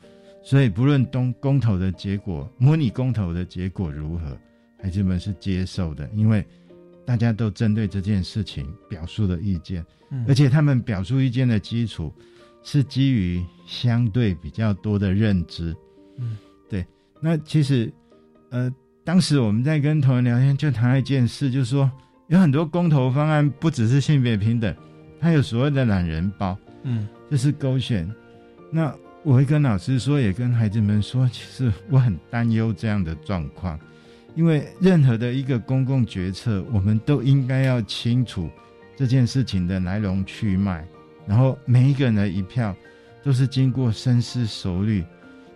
[0.44, 4.36] 所以不论东公投的结果，模拟公投的结果如何，
[4.82, 6.44] 孩子们是接受的，因为
[7.06, 12.14] 大家都针对这件事情表述的意见，嗯而且他们表述意见的基础
[12.64, 15.76] 是基于相对比较多的认知。
[16.18, 16.38] 嗯，
[16.70, 16.86] 对。
[17.20, 17.92] 那其实，
[18.50, 21.90] 呃，当时我们在跟同仁聊天，就谈了一件事，就是说
[22.28, 24.76] 有很多公投方案不只是性别平等。
[25.20, 28.10] 它有所谓的懒人包，嗯，就是勾选。
[28.72, 28.92] 那
[29.24, 33.80] 我会跟老师说，也跟孩子们说，其实我很担忧这样的状况，
[34.36, 38.50] 因为任何的一个公共决策，我们都应该要清楚
[38.96, 40.86] 这件事情的来龙去脉，
[41.28, 42.76] 然后每一个人的一票
[43.24, 45.04] 都是经过深思熟虑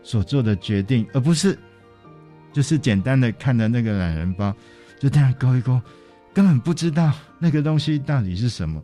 [0.04, 1.58] 所做的决定，而不是
[2.52, 4.56] 就是简单的看的那个懒人包，
[5.00, 5.82] 就这样勾一勾，
[6.34, 8.82] 根本不知道那个东西到底是什么。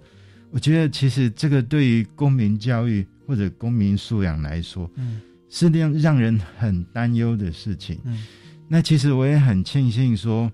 [0.51, 7.99] 我觉得其实这个对于公民教育或者公民素养来说，嗯，是让让人很担忧的事情。
[8.03, 8.25] 嗯，
[8.73, 10.49] 那其实我也很庆幸说，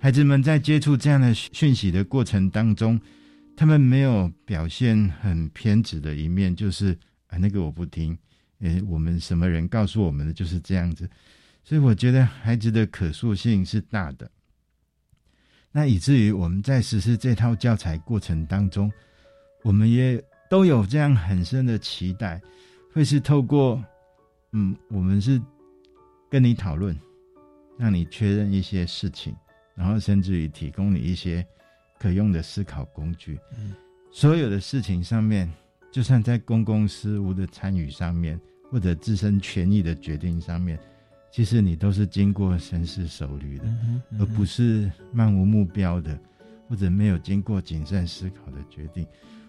[0.00, 3.00] 孩子们在接触这样的讯息的过程当中，
[3.56, 6.90] 他们没有表现很偏执的一面，就是
[7.28, 8.18] 啊那个我不听，
[8.62, 11.08] 诶，我们什么人告诉我们的就是这样子。
[11.62, 14.28] 所以我觉得孩子的可塑性是大的。
[15.70, 18.90] 那以至于我们在实施这套教材过程当中。
[19.62, 22.40] 我们也都有这样很深的期待，
[22.92, 23.82] 会是透过，
[24.52, 25.42] 嗯，我们是
[26.30, 26.96] 跟你讨论，
[27.78, 29.34] 让你确认一些事情，
[29.74, 31.46] 然后甚至于提供你一些
[31.98, 33.38] 可用的思考工具。
[33.58, 33.72] 嗯，
[34.10, 35.50] 所有的事情上面，
[35.92, 40.78] 就算在公共事务的参与上面，或者自身权益的决定上面，
[41.30, 43.64] 其实你都是经过深思熟虑的，
[44.18, 46.18] 而不是漫无目标的，
[46.68, 49.06] 或者没有经过谨慎思考的决定。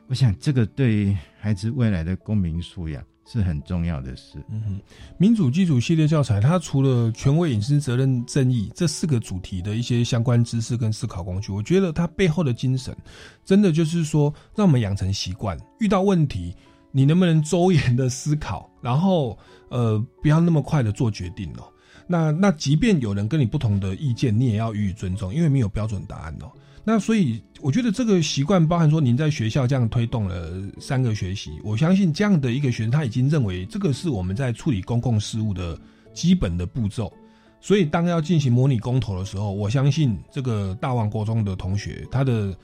[0.07, 4.41] 我想，这个对于孩子未来的公民素养是很重要的事。
[4.49, 4.81] 嗯哼，
[5.17, 12.95] 民主基础系列教材，它除了权威、隐私、责任、正义这四个主题的一些相关知识跟思考工具，我觉得它背后的精神，
[13.43, 16.55] 真的就是说，让我们养成习惯，遇到问题，
[16.91, 19.37] 你能不能周延的思考，然后
[19.69, 21.67] 呃，不要那么快的做决定哦。
[22.07, 26.49] 那那即便有人跟你不同的意见，你也要予以尊重，因为没有标准答案哦。
[26.89, 35.77] 那所以，我觉得这个习惯包含说，您在学校这样推动了三个学习，我相信这样的一个学生，他已经认为这个是我们在处理公共事务的
[36.13, 37.11] 基本的步骤。
[37.59, 42.55] 所以，当要进行模拟公投的时候，我相信这个大王国中的同学，他的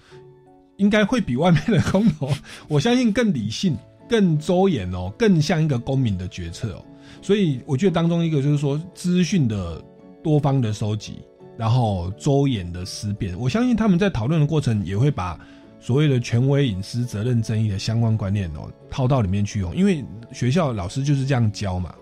[0.78, 2.30] 应该会比外面的公投，
[2.70, 3.76] 我相信更理性、
[4.08, 6.86] 更周延哦，更像一个公民的决策哦。
[7.22, 9.84] 所以，我觉得当中一个就是说，资讯的
[10.24, 11.16] 多方的收集。
[11.58, 15.40] 然后周延的思辨，我相信他们在讨论的过程也会把
[15.80, 21.94] 所谓的权威、隐私、责任、争议的相关观念哦套到里面去用，因为学校老师就是这样教嘛。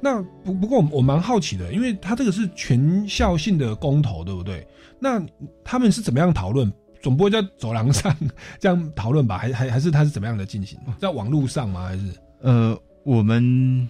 [0.00, 4.66] 那不不过我蛮好奇的，因为他这个是全校性的公投，对不对？
[5.00, 5.20] 那
[5.64, 6.72] 他们是怎么样讨论？
[7.02, 8.16] 总不会在走廊上
[8.58, 9.36] 这样讨论吧？
[9.36, 10.78] 还还还是他是怎么样的进行？
[10.98, 11.86] 在网络上吗？
[11.86, 12.02] 还是
[12.40, 13.88] 呃，我们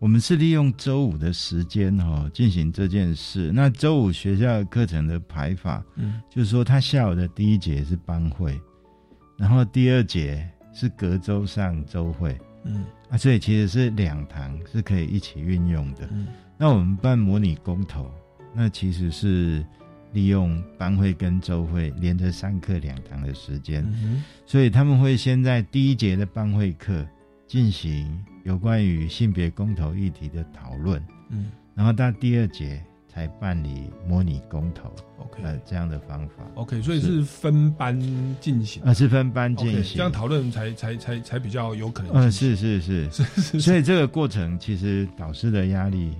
[0.00, 3.50] 我们是利用周五的时间哈进行这件事。
[3.52, 8.60] 那周五学校课程的排法，嗯，就是说他下午的第一节是班会，
[9.36, 16.08] 然后第二节是隔周上周会，嗯，啊，所以其实是两堂是可以一起运用的。
[16.12, 18.08] 嗯，那我们办模拟公投，
[18.54, 19.66] 那其实是
[20.12, 27.04] 利用班会跟周会连着上课两堂的时间，嗯所以他们会先在第一节的班会课
[27.48, 36.36] 进行有关于性别公投议题的讨论，嗯，然后到第二节才办理模拟公投，OK，呃这样的方法。
[36.54, 37.22] OK，所以是。
[37.22, 38.00] 分班
[38.40, 42.14] 进行，啊，是分班进行，这样讨论才才才才比较有可能。
[42.14, 43.10] 呃，是是是。
[43.10, 46.16] 是 是，所以这个过程其实导师的压力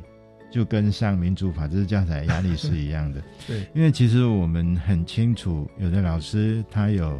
[0.50, 3.22] 就跟上民主法治教材压力是一样的。
[3.48, 7.18] 对，因为其实我们很清楚，有的老师他有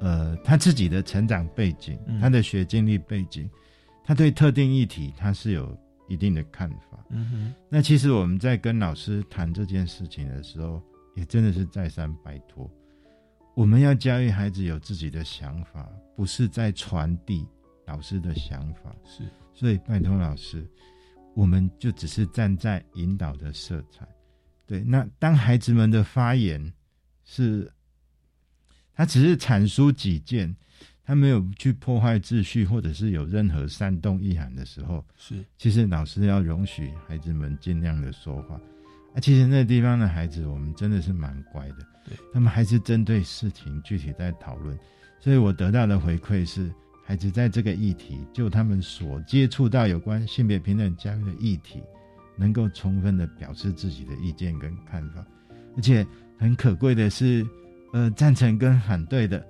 [0.00, 2.18] 呃他自己的成长背景，嗯。
[2.18, 3.48] 他的学经历背景，
[4.08, 5.78] 他对特定议题他是有
[6.08, 7.04] 一定的看法。
[7.10, 10.82] 嗯哼，那其实我们在跟老师谈这件事情的时候，
[11.14, 12.70] 也真的是再三拜托，
[13.54, 15.86] 我们要教育孩子有自己的想法，
[16.16, 17.46] 不是在传递
[17.84, 18.96] 老师的想法。
[19.04, 20.66] 是，所以拜托老师，
[21.34, 24.08] 我们就只是站在引导的色彩。
[24.64, 26.72] 对，那当孩子们的发言
[27.26, 27.70] 是，
[28.94, 30.56] 他只是阐述己见，
[31.08, 38.60] 他没有去破坏秩序，或者是有任何煽动意涵的时候，是，其实老师要容许孩子们尽量的说话。
[39.14, 42.14] 啊，其实那地方的孩子，我们真的是蛮乖的，对。
[42.30, 44.78] 他们还是针对事情具体在讨论，
[45.18, 46.70] 所以我得到的回馈是，
[47.06, 51.82] 孩子在这个议题，就他们所接触到有关性别平等教育的议题，
[52.36, 55.26] 能够充分的表示自己的意见跟看法，
[55.74, 56.06] 而且
[56.36, 57.46] 很可贵的是，
[57.94, 59.42] 呃，赞成跟反对的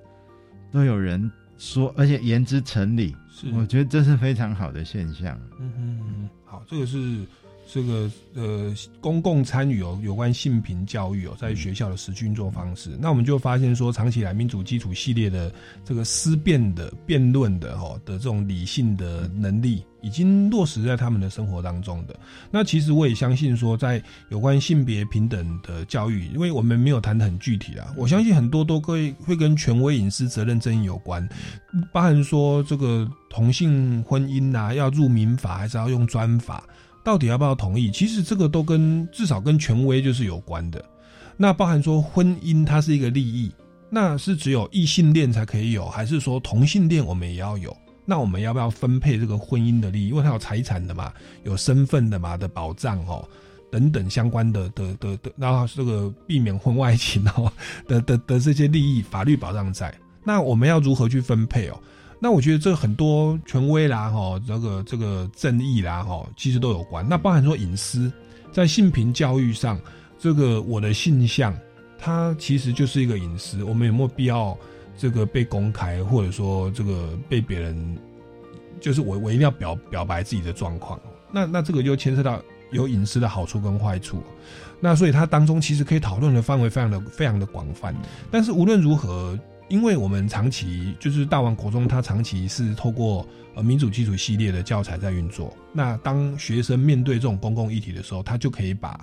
[0.71, 1.29] 都有人
[1.59, 5.39] 说，而且言之成理，是我觉得这是非常好的现象。
[5.59, 7.27] 嗯哼嗯，好，这个是
[7.71, 12.97] 这个呃公共参与哦，有关性平教育哦，在学校的实际运作方式。
[13.01, 15.53] 那我们就发现说，长期以来民主基础系列的
[15.85, 22.15] 这个思辨的辩论的哈的这种理性的能力，已经落实在他们的生活当中的。
[22.51, 31.29] 那其实我也相信说，在有关性别平等的教育，因为我们没有谈得很具体啦，我相信很多都会会跟权威隐私责任争议有关，
[31.93, 36.63] 包含说这个同性婚姻啊，要入民法还是要用专法。
[37.05, 37.91] 到底要不要同意？
[37.91, 40.85] 其实这个都跟至少跟权威就是有关的。
[41.39, 43.51] 那包含说婚姻它是一个利益，
[43.89, 47.75] 那是只有异性恋才可以有，还是说同性恋我们也要有？
[48.11, 50.09] 那我们要不要分配这个婚姻的利益？
[50.09, 51.13] 因为它有财产的嘛，
[51.45, 53.23] 有身份的嘛的保障哦，
[53.71, 57.53] 等等相关的的的的，然后这个避免婚外情哦
[57.87, 59.95] 的的的这些利益法律保障在。
[60.25, 61.79] 那我们要如何去分配哦？
[62.19, 67.07] 那我觉得这很多权威啦，哈，这个这个正义啦，哈，其实都有关。
[67.07, 68.11] 那包含说隐私，
[68.51, 69.79] 在性平教育上，
[70.19, 71.55] 这个我的性向，
[71.99, 73.63] 它其实就是一个隐私。
[73.63, 74.57] 我们有没有必要
[74.99, 77.97] 这个被公开，或者说这个被别人，
[78.81, 81.01] 就是我我一定要表表白自己的状况？
[81.33, 82.43] 那那这个就牵涉到
[82.73, 84.23] 有隐私的好处跟坏处。
[84.81, 87.95] 那所以它当中其实可以讨论的范围非常的非常的广泛。
[88.31, 89.39] 但是无论如何。
[89.71, 95.55] 因为我们长期就是大王国中，它长期是透过呃民主基础系列的教材在运作。
[95.75, 98.99] 那当学生面对这种公共议题的时候，他就可以把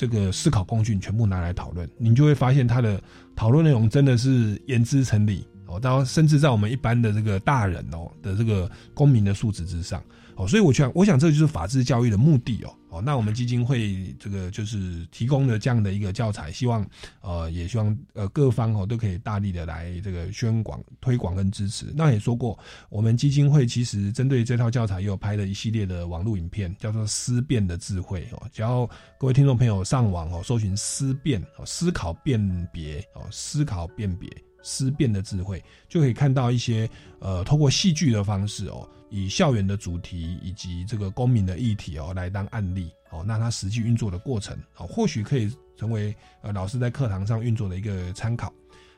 [0.00, 1.86] 这个思考工具全部拿来讨论。
[1.98, 2.98] 你就会发现他的
[3.36, 10.02] 讨论内容真的是言之成理哦，到甚至在我们一般的这个大人哦的这个公民的素质之上
[10.42, 10.48] 哦。
[10.48, 12.74] 所以我想，我想这就是法治教育的目的哦。
[12.90, 16.84] 哦，那我们基金会这个就是提供了这样的一个教材，希望
[17.20, 21.86] 呃也希望呃各方哦都可以大力的来这个宣广、推广跟支持。
[21.94, 28.42] 那也说过，我们基金会其实针对这套教材也有拍了一系列的网络影片，叫做“思辨的智慧”哦。
[28.52, 28.84] 只要
[29.18, 34.28] 各位听众朋友上网哦，搜寻“思辨”哦，思考辨别哦，思考辨别
[34.62, 36.88] 思辨的智慧，就可以看到一些
[37.18, 38.88] 呃透过戏剧的方式哦。
[39.12, 48.52] 以校园的主题以及这个公民的议题哦来当案例哦，那它实际运作的过程哦，或许可以成为呃老师在课堂上运作的一个参考。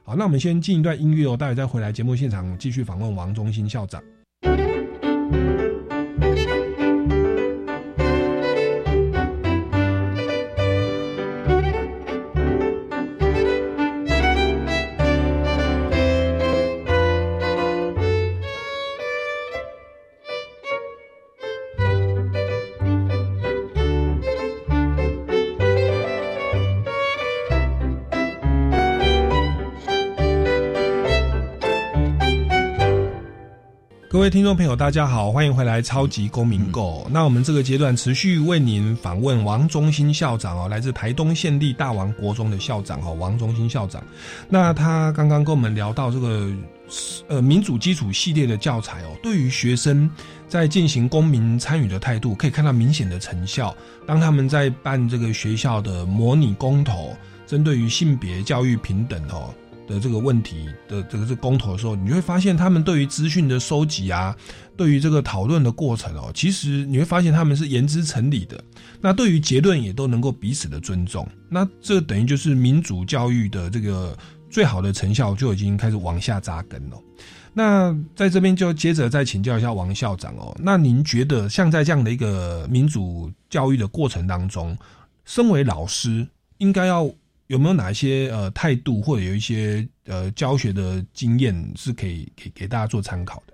[0.05, 4.03] 好，那我们先进一段音乐哦，待会再回来节目现场继续访问王忠新校长。
[34.23, 37.05] 位听众朋友，大家好，欢迎回来《超级公民购》。
[37.11, 44.01] 那我们这个阶段持续为您访问王忠兴校长哦，来自台东县立大王国中的校长哦，王忠兴校长。
[44.49, 46.49] 那他刚刚跟我们聊到这个
[47.27, 50.09] 呃民主基础系列的教材哦，对于学生
[50.47, 53.75] 在进行公民参与的态度，可以看到明显的成效。
[54.07, 57.13] 当他们在办这个学校的模拟公投，
[57.45, 59.53] 针对于性别教育平等哦。
[59.93, 64.35] 的这个问题的这个是公投的时候，你会发现他们对于资讯的收集啊，
[64.77, 68.63] 对于这个讨论的过程哦，其实你会发现他们是言之成理的。
[69.01, 71.29] 那对于结论也都能够彼此的尊重。
[71.51, 74.17] 那这等于就是民主教育的这个
[74.49, 76.97] 最好的成效就已经开始往下扎根了。
[77.53, 84.75] 那在这边就接着再请教一下王校长哦，那您觉得像在这样的一个民主教育的过程当中，
[85.27, 86.27] 身为老师
[86.57, 87.13] 应该要？
[87.53, 93.53] 有没有哪一些呃态度，或者有一些呃教学的经验是可以给给大家做参考的？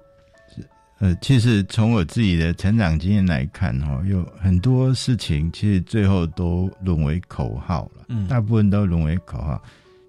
[0.55, 0.65] 是
[1.01, 9.61] 呃，其实从我自己的成长经验来看，哈，有很多事情其实最后都沦为口号了，嗯，大部分都沦为口号。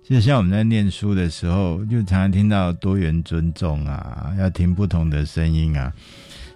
[0.04, 5.92] 就像我们在念书的时候，就常常听到多元尊重啊，要听不同的声音啊。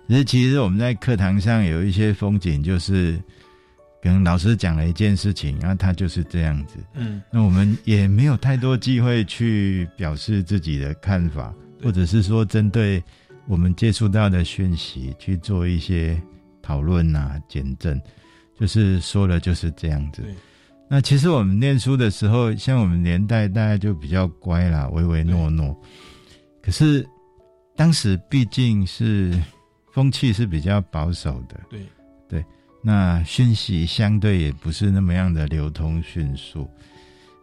[0.08, 3.20] 可是其实我们在课堂上有一些风景，就是。
[4.04, 6.76] 可能老师讲了一件事情，然后他就是这样子。
[6.94, 13.02] 嗯，那我们也没有太多机会去表示自己的看法，或者是说针对
[13.48, 16.22] 我们接触到的讯息去做一些
[16.62, 17.98] 讨论啊、检证，
[18.60, 20.22] 就是说了就是这样子。
[20.90, 25.74] 那其实我们念书的时候，像我们年代大家就比较乖啦，唯唯诺诺。
[26.62, 27.08] 可是
[27.74, 29.34] 当时毕竟是
[29.94, 31.58] 风气是比较保守的。
[31.70, 31.88] 对对。
[32.86, 36.70] 那讯息相对也不是那么样的流通迅速，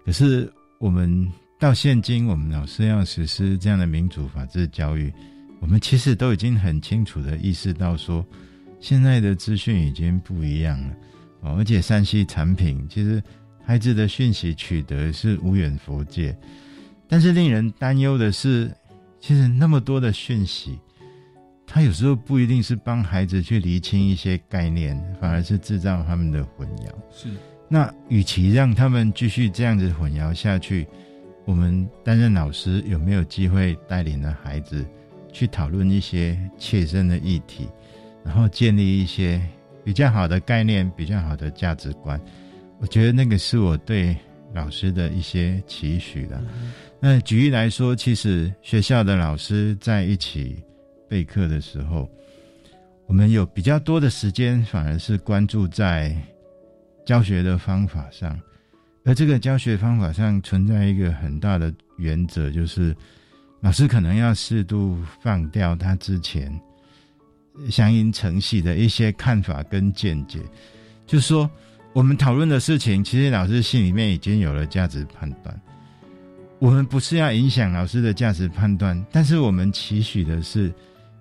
[0.04, 1.26] 可是我们
[1.58, 5.10] 到现今，我们老师要实施这样的民主法治教育，
[5.58, 8.22] 我们其实都已经很清楚的意识到，说
[8.80, 10.94] 现在的资讯已经不一样了，
[11.56, 13.22] 而且山西产品其实
[13.64, 16.36] 孩子的讯息取得是无远佛界，
[17.08, 18.70] 但是令人担忧的是，
[19.20, 20.78] 其实那么多的讯息。
[21.72, 26.88] 他有时候不一定是帮孩子去厘清一些概念，反而是制造他们的混淆。
[27.12, 27.28] 是，
[27.68, 30.84] 那与其让他们继续这样子混淆下去，
[31.44, 34.84] 我们担任老师有没有机会带领着孩子
[35.32, 37.68] 去讨论一些切身的议题，
[38.24, 39.40] 然后建立一些
[39.84, 42.20] 比较好的概念、比较好的价值观？
[42.80, 44.16] 我觉得那个是我对
[44.52, 46.42] 老师的一些期许的。
[46.98, 50.60] 那举例来说，其实学校的老师在一起。
[51.10, 52.08] 备课的时候，
[53.08, 56.16] 我们有比较多的时间，反而是关注在
[57.04, 58.40] 教学的方法上。
[59.04, 62.94] 而这个教学方法上存在一个很大的原则，就是
[63.60, 66.48] 老师可能要适度放掉他之前
[67.68, 70.38] 相应程序的一些看法跟见解。
[71.04, 71.50] 就是说，
[71.92, 75.60] 我们讨论的事情，其实老师心里面已经有了价值判断。
[76.60, 80.72] 我们不是要影响老师的价值判断，但是我们期许的是。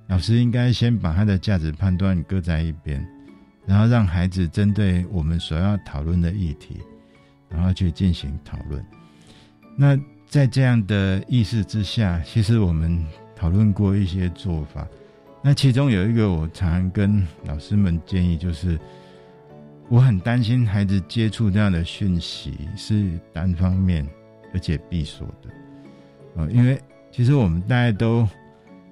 [0.10, 3.07] 老师应该先把他的价值判断搁在一边，
[3.68, 6.78] 然后让孩子针对我们所要讨论的议题，
[7.47, 8.84] 然后去进行讨论。
[9.78, 9.95] 那
[10.28, 13.05] 在这样的意识之下，其实我们
[13.36, 14.88] 讨论过一些做法。
[15.43, 18.80] 那其中有一个我常跟老师们建议，就是
[19.89, 24.03] 我很担心孩子接触这样的讯息是单方面
[24.55, 26.82] 而且闭锁的，啊，因为
[27.12, 28.28] 其实我们大家都。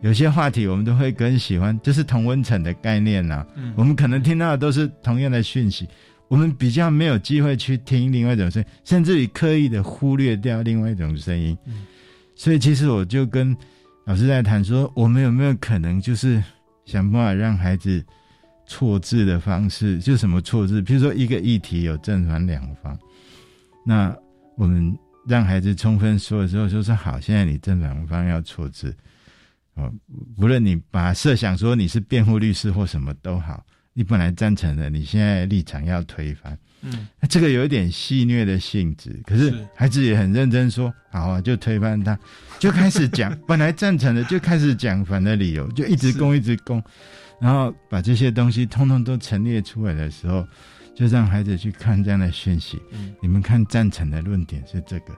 [0.01, 3.45] 有些话题我们都会更喜欢，就是同温层的概念呐。
[3.55, 5.87] 嗯，我们可能听到的都是同样的讯息，
[6.27, 11.57] 我们比较没有机会去听另外一种声音，甚至于刻意的忽略掉另外一种声音。
[11.65, 11.85] 嗯，
[12.35, 13.57] 所以其实我就跟
[14.05, 16.41] 老师在谈说，我们有没有可能就是
[16.85, 18.05] 想办法让孩子
[18.67, 20.79] 错字的方式，就什么错字？
[20.81, 22.97] 比如说一个议题有正反两方，
[23.83, 24.15] 那
[24.55, 24.95] 我们
[25.27, 28.95] 让孩子充分说的时候，就说好，现在你正反方要错字。
[29.77, 29.93] 哦，
[30.37, 33.63] 无论你把设想说你是辩护律师或什么都好，
[33.93, 39.21] 你本来赞成的，你现在立场要推翻，嗯，这个有一点戏谑的性质。
[39.23, 42.17] 可是孩子也很认真说，好啊，就推翻他，
[42.57, 46.83] 就开始讲 本来赞成的，就开始讲反的理由，就一直攻一直攻，
[47.39, 50.43] 然后把这些东西通通都陈列出来的时候，
[50.95, 52.81] 就让孩子去看这样的讯息。
[52.91, 55.15] 嗯，你们看赞成的论点是这个，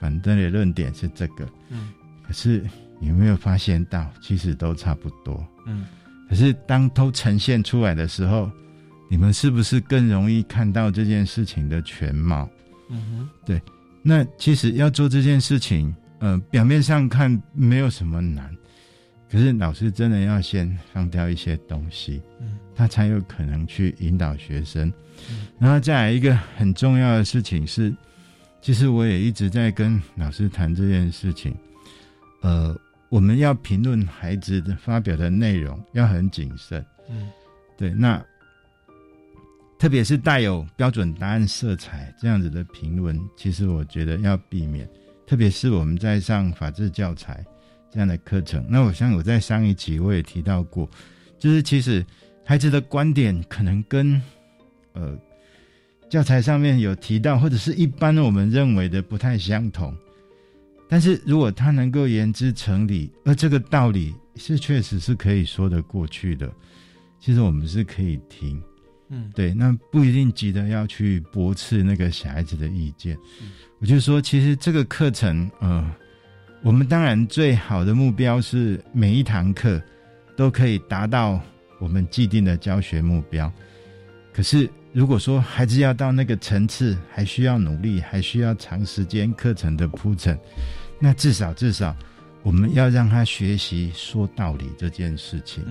[0.00, 1.92] 反对的论点是这个，嗯，
[2.26, 2.64] 可是。
[3.00, 5.46] 有没有发现到，其实都差不多。
[5.66, 5.86] 嗯，
[6.28, 8.50] 可是当都呈现出来的时候，
[9.08, 12.48] 你们是不是更容易看到这件事情的全貌？
[12.90, 13.60] 嗯哼，对。
[14.02, 18.56] 那其实要做这件事情，呃，表面上看没有什么难，
[19.30, 24.90] 可是老师真的要先放掉一些东西，嗯，他才有可能去引导学生。
[25.58, 27.94] 然后再来一个很重要的事情是，
[28.62, 31.54] 其实我也一直在跟老师谈这件事情。
[32.40, 32.74] 呃，
[33.08, 37.30] 我们要评论孩子的发表的内容要很谨慎，嗯，
[37.76, 38.22] 对，那
[39.78, 44.88] 特别是带有标准答案色彩这样子的评论，其实我觉得要避免。
[45.26, 47.44] 特别是我们在上法治教材
[47.90, 50.88] 这样的课程，那我像我在上一期我也提到过，
[51.38, 52.04] 就是其实
[52.44, 54.20] 孩子的观点可能跟
[54.94, 55.16] 呃
[56.10, 59.94] 教材上面有提到，或者是一般我们认为的不太相同。
[60.88, 66.50] 但是如果他能够言之成理，而这个道理是确实是可以说得过去的，
[67.20, 68.60] 其实我们是可以听。
[69.10, 73.16] 嗯，对，那不一定急着要去驳斥那个小孩子的意见。
[73.78, 75.94] 我就说，其实这个课程，呃，
[76.62, 79.80] 我们当然最好的目标是每一堂课
[80.36, 81.40] 都可以达到
[81.78, 83.50] 我们既定的教学目标。
[84.30, 90.38] 可是，如果说孩子要到那个层次，还需要努力，还需要长时间课程的铺陈，
[90.98, 91.96] 那至少至少，
[92.42, 95.64] 我们要让他学习说道理这件事情。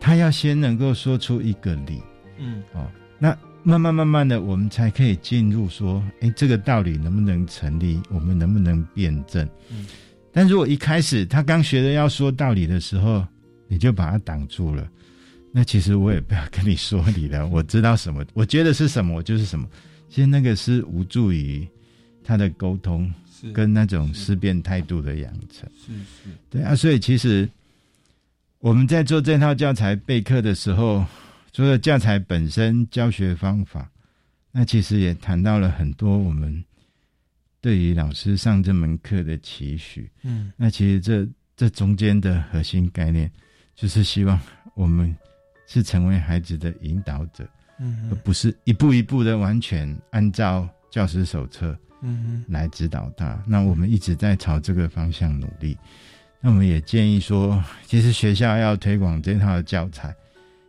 [0.00, 2.02] 他要先能够说出一个理。
[2.38, 8.00] 嗯，哦，那慢慢慢慢的，我们才可以进入说，哎，这个道理能不能成立？
[8.10, 9.48] 我们能不能辩证？
[9.70, 9.86] 嗯，
[10.32, 13.24] 但如果一开始他刚学的要说道理的时候，
[13.68, 14.88] 你就把他挡住了，
[15.52, 17.46] 那其实我也不要跟你说理了。
[17.52, 19.68] 我知道什么，我觉得是什么，我就是什么。
[20.08, 21.66] 其实那个是无助于
[22.24, 23.12] 他的沟通，
[23.54, 25.68] 跟那种思辨态度的养成。
[25.76, 27.48] 是是，对啊，所以其实
[28.58, 31.04] 我们在做这套教材备课的时候。
[31.54, 33.86] 除了教材本身教学方法，
[34.52, 36.64] 那其实也谈到了很多我们
[37.60, 40.10] 对于老师上这门课的期许。
[40.22, 43.30] 嗯，那其实这这中间的核心概念，
[43.76, 44.40] 就是希望
[44.74, 45.14] 我们
[45.66, 47.46] 是成为孩子的引导者，
[47.78, 53.42] 嗯，而不是一步一步的完全按照教师手册，嗯来指导他。
[53.46, 55.76] 那我们一直在朝这个方向努力。
[56.40, 60.14] 那我们也建议说，其实学校要推广这套教材。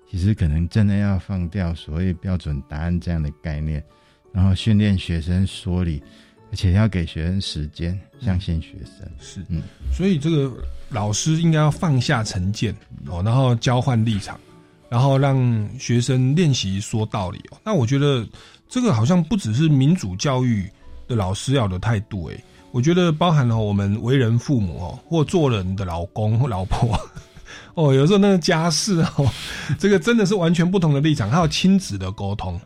[0.10, 3.84] 其实可能真的要放掉所谓标准答案这样的概念，
[4.32, 6.04] 然后训练学生说理，
[6.52, 9.10] 而且要给学生时间，相信学生。
[9.20, 10.54] 是，嗯，所以这个
[10.90, 12.72] 老师应该要放下成见
[13.08, 14.40] 哦，然后交换立场，
[14.88, 17.58] 然后让学生练习说道理哦。
[17.66, 18.24] 那我觉得
[18.70, 20.70] 这个好像不只是民主教育
[21.16, 27.00] 老师要的态度，诶，我觉得包含了我们为人父母哦，或做人的老公或老婆。
[27.76, 29.28] 哦，有时候那个家事哦，
[29.80, 32.60] 这个真的是完全不同的立场，还有亲子的沟通。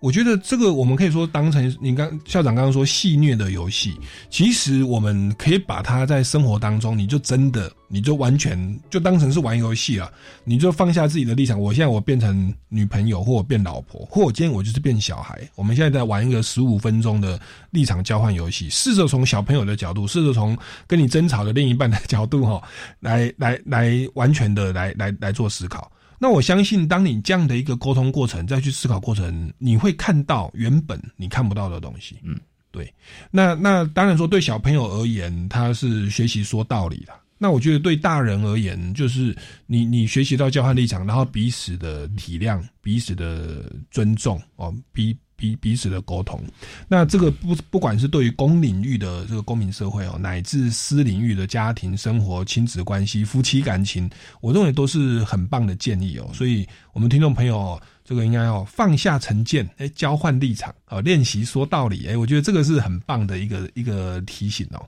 [0.00, 3.98] 我觉得这个我们可以说当成你刚校长刚刚说戏虐的游戏，
[4.30, 10.08] 其实我们可以把它在生活当中，你就真的你就完全就当成是玩游戏了，
[10.44, 11.60] 你就放下自己的立场。
[11.60, 15.36] 我现在我变成女朋友，或我变老婆，或我今天我就是变小孩。
[15.56, 17.40] 我们现在在玩一个十五分钟的
[17.70, 22.62] 立场交换游戏，试着从小朋友的角度，试着从跟你争吵的另一半的角度哈，
[23.00, 25.90] 来来来完全的来来来做思考。
[26.18, 32.18] 那我相信，当你这样的一个沟通过程，再去思考过程，你会看到原本你看不到的东西。
[32.22, 32.38] 嗯，
[32.70, 32.92] 对。
[33.30, 37.12] 那那当然说，对小朋友而言，他是学习说道理的。
[37.38, 45.16] 那我觉得对大人而言，就是你你学习到交换立场，然后彼此的体谅、彼此的尊重哦，彼。
[45.38, 46.42] 彼彼此的沟通，
[46.88, 54.10] 那这个不不管是对于公领域的这个公民社会哦，乃至私领域的家庭生活、亲子关系、夫妻感情，
[54.40, 56.28] 我认为都是很棒的建议哦。
[56.34, 64.84] 所以，我们听众朋友，这个应该要放下成见，哎，交换立场啊，练习说道理，哎，我觉得这个是很棒的一个一个提醒哦。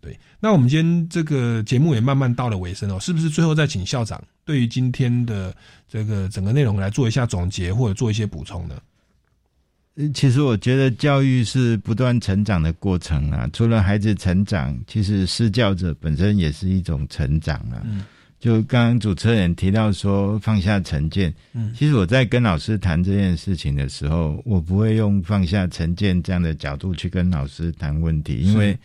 [0.00, 5.52] 对，那我们今天这个节目也慢慢到了尾声哦，是不是最后再请校长对于今天的
[5.88, 8.80] 这个整个内容来做一下总结，或者做一些补充呢？
[10.14, 13.50] 其实我觉得教育是不断成长的过程啊。
[13.52, 17.82] 除了孩子成长，其实施教者本身也是一种成长啊。
[17.84, 18.04] 嗯，
[18.38, 28.78] 就刚刚主持人提到说放下成见，嗯，其实我在跟老师谈这件事情的时候，我不会用放下成见这样的角度去跟老师谈问题，因为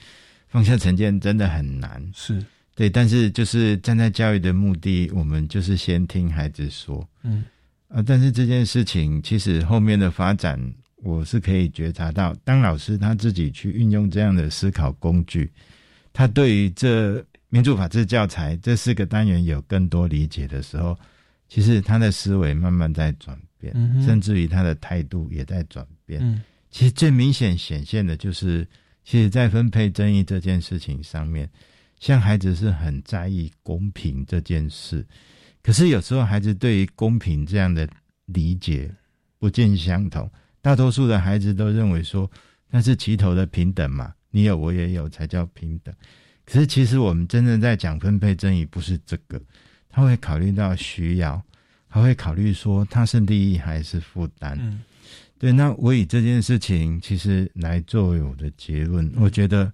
[0.48, 2.04] 放下成见真的很难。
[2.16, 2.44] 是
[2.74, 7.44] 对，但是就是站在教育的目的，我们就是先听孩子说，嗯，
[7.90, 10.60] 啊，但是这件事情其实后面的发展。
[11.04, 15.52] 我是可以觉察到，当老师他自己去运用这样的思考工具，
[16.14, 20.98] 他对于这民主法治教材这四个单元有更多理解的时候，
[21.50, 26.22] 其实他的思维慢慢在转变，甚至于他的态度也在转变。
[26.24, 26.42] 嗯，
[26.72, 28.68] 其实最明显显现的就是，
[29.04, 31.50] 其实，在分配争议这件事情上面，
[32.00, 35.06] 像孩子是很在意公平这件事，
[35.62, 37.88] 可是有时候孩子对于公平这样的
[38.26, 38.90] 理解
[39.38, 40.32] 不尽相同。
[40.64, 42.30] 大多数的孩子都认为说
[42.72, 45.94] 那是齐头的平等嘛，你有我也有才叫平等。
[46.46, 49.40] 可是其实我们真正在讲分配正义，不是这个，
[49.90, 51.44] 他会考虑到需要，
[51.90, 54.58] 他会考虑说他是利益还是负担。
[54.60, 54.82] 嗯，
[55.38, 55.52] 对。
[55.52, 59.72] 那我以这件事情其实来作为我的结论，我觉得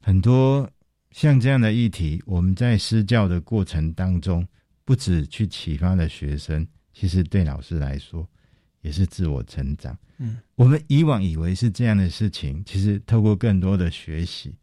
[0.00, 0.68] 很多。
[1.10, 4.44] 像这样的议题，我们在施教的过程当中，
[4.84, 8.28] 不止去启发了学生，其实对老师来说
[8.84, 9.98] 也是自我成长。
[10.18, 14.54] 嗯，我们以往以为是这样的事情，其实透过更多的学习，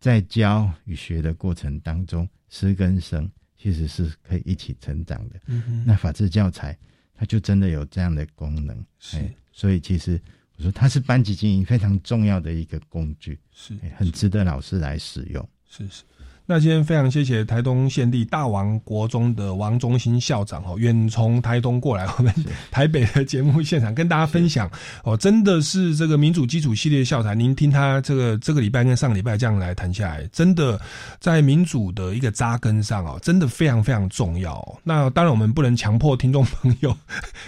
[0.00, 5.38] 在教与学的过程当中，师跟生其实是可以一起成长的。
[5.46, 6.76] 嗯那法治教材
[7.14, 8.84] 它就真的有这样的功能。
[8.98, 9.18] 是，
[9.52, 10.18] 所以其实
[10.56, 15.48] 我说它是班级经营非常重要的一个工具，是很值得老师来使用。
[15.68, 16.02] 是是，
[16.50, 22.32] 那今天非常谢谢台东县立大王国中的王中心校长哦，远从台东过来我们
[22.72, 24.66] 台北的节目现场跟大家分享
[25.04, 30.80] 哦，真的是这个民主基础系列校材，您听他这个这个礼拜跟上礼拜这样来谈下来，真的
[31.20, 34.80] 在民主的一个扎根上哦，真的非常非常重要。
[34.82, 36.96] 那当然我们不能强迫听众朋友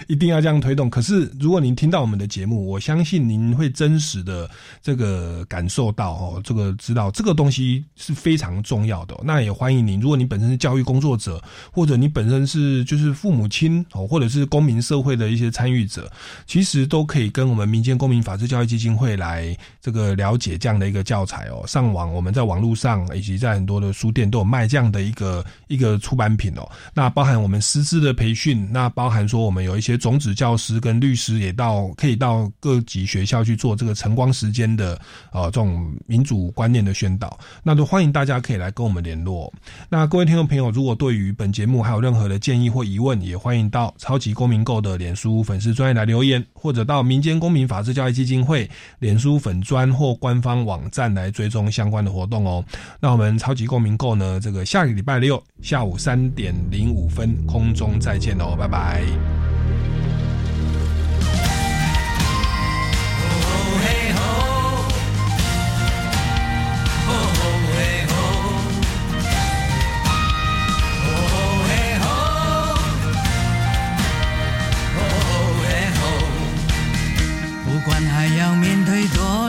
[0.08, 4.50] 一定要这样推动，可是如果您听到我们的节目，我相信您会真实的
[4.82, 9.16] 这个感受到哦，这个知道这个东西是非常重要要的。
[9.22, 16.10] 那也欢迎您，如果你本身是教育工作者，或者你本身是就是父母亲哦，或者是公民社会的一些参与者，
[16.46, 21.64] 其实都可以跟我们民间公民法治教育基金会来这个了解这样的一个教材哦。
[21.66, 26.68] 上网我们在网络上以及在很多的书店都有卖这样的一个一个出版品哦。
[26.92, 35.00] 那包含我们师资的培训，那包含说我们有一些种子教师跟律师也到可以到各级学校去做这个晨光时间的
[35.32, 39.52] 呃这种民主观念的宣导，那都欢迎大家可以来跟我们联络。
[39.90, 48.68] 那各位听众朋友，如果对于本节目还有任何的建议或疑问，也欢迎到超级公民购的脸书粉丝专业来留言，或者到民间公民法治教育基金会
[49.00, 52.64] 脸书粉专或官方网站来追踪相关的活动哦。
[53.00, 59.59] 那我们超级公民购呢，这个下个礼拜六下午三点零五分空中再见喽，拜拜。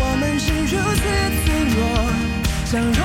[0.00, 1.02] 我们是如此
[1.44, 1.78] 脆弱，
[2.64, 3.00] 像容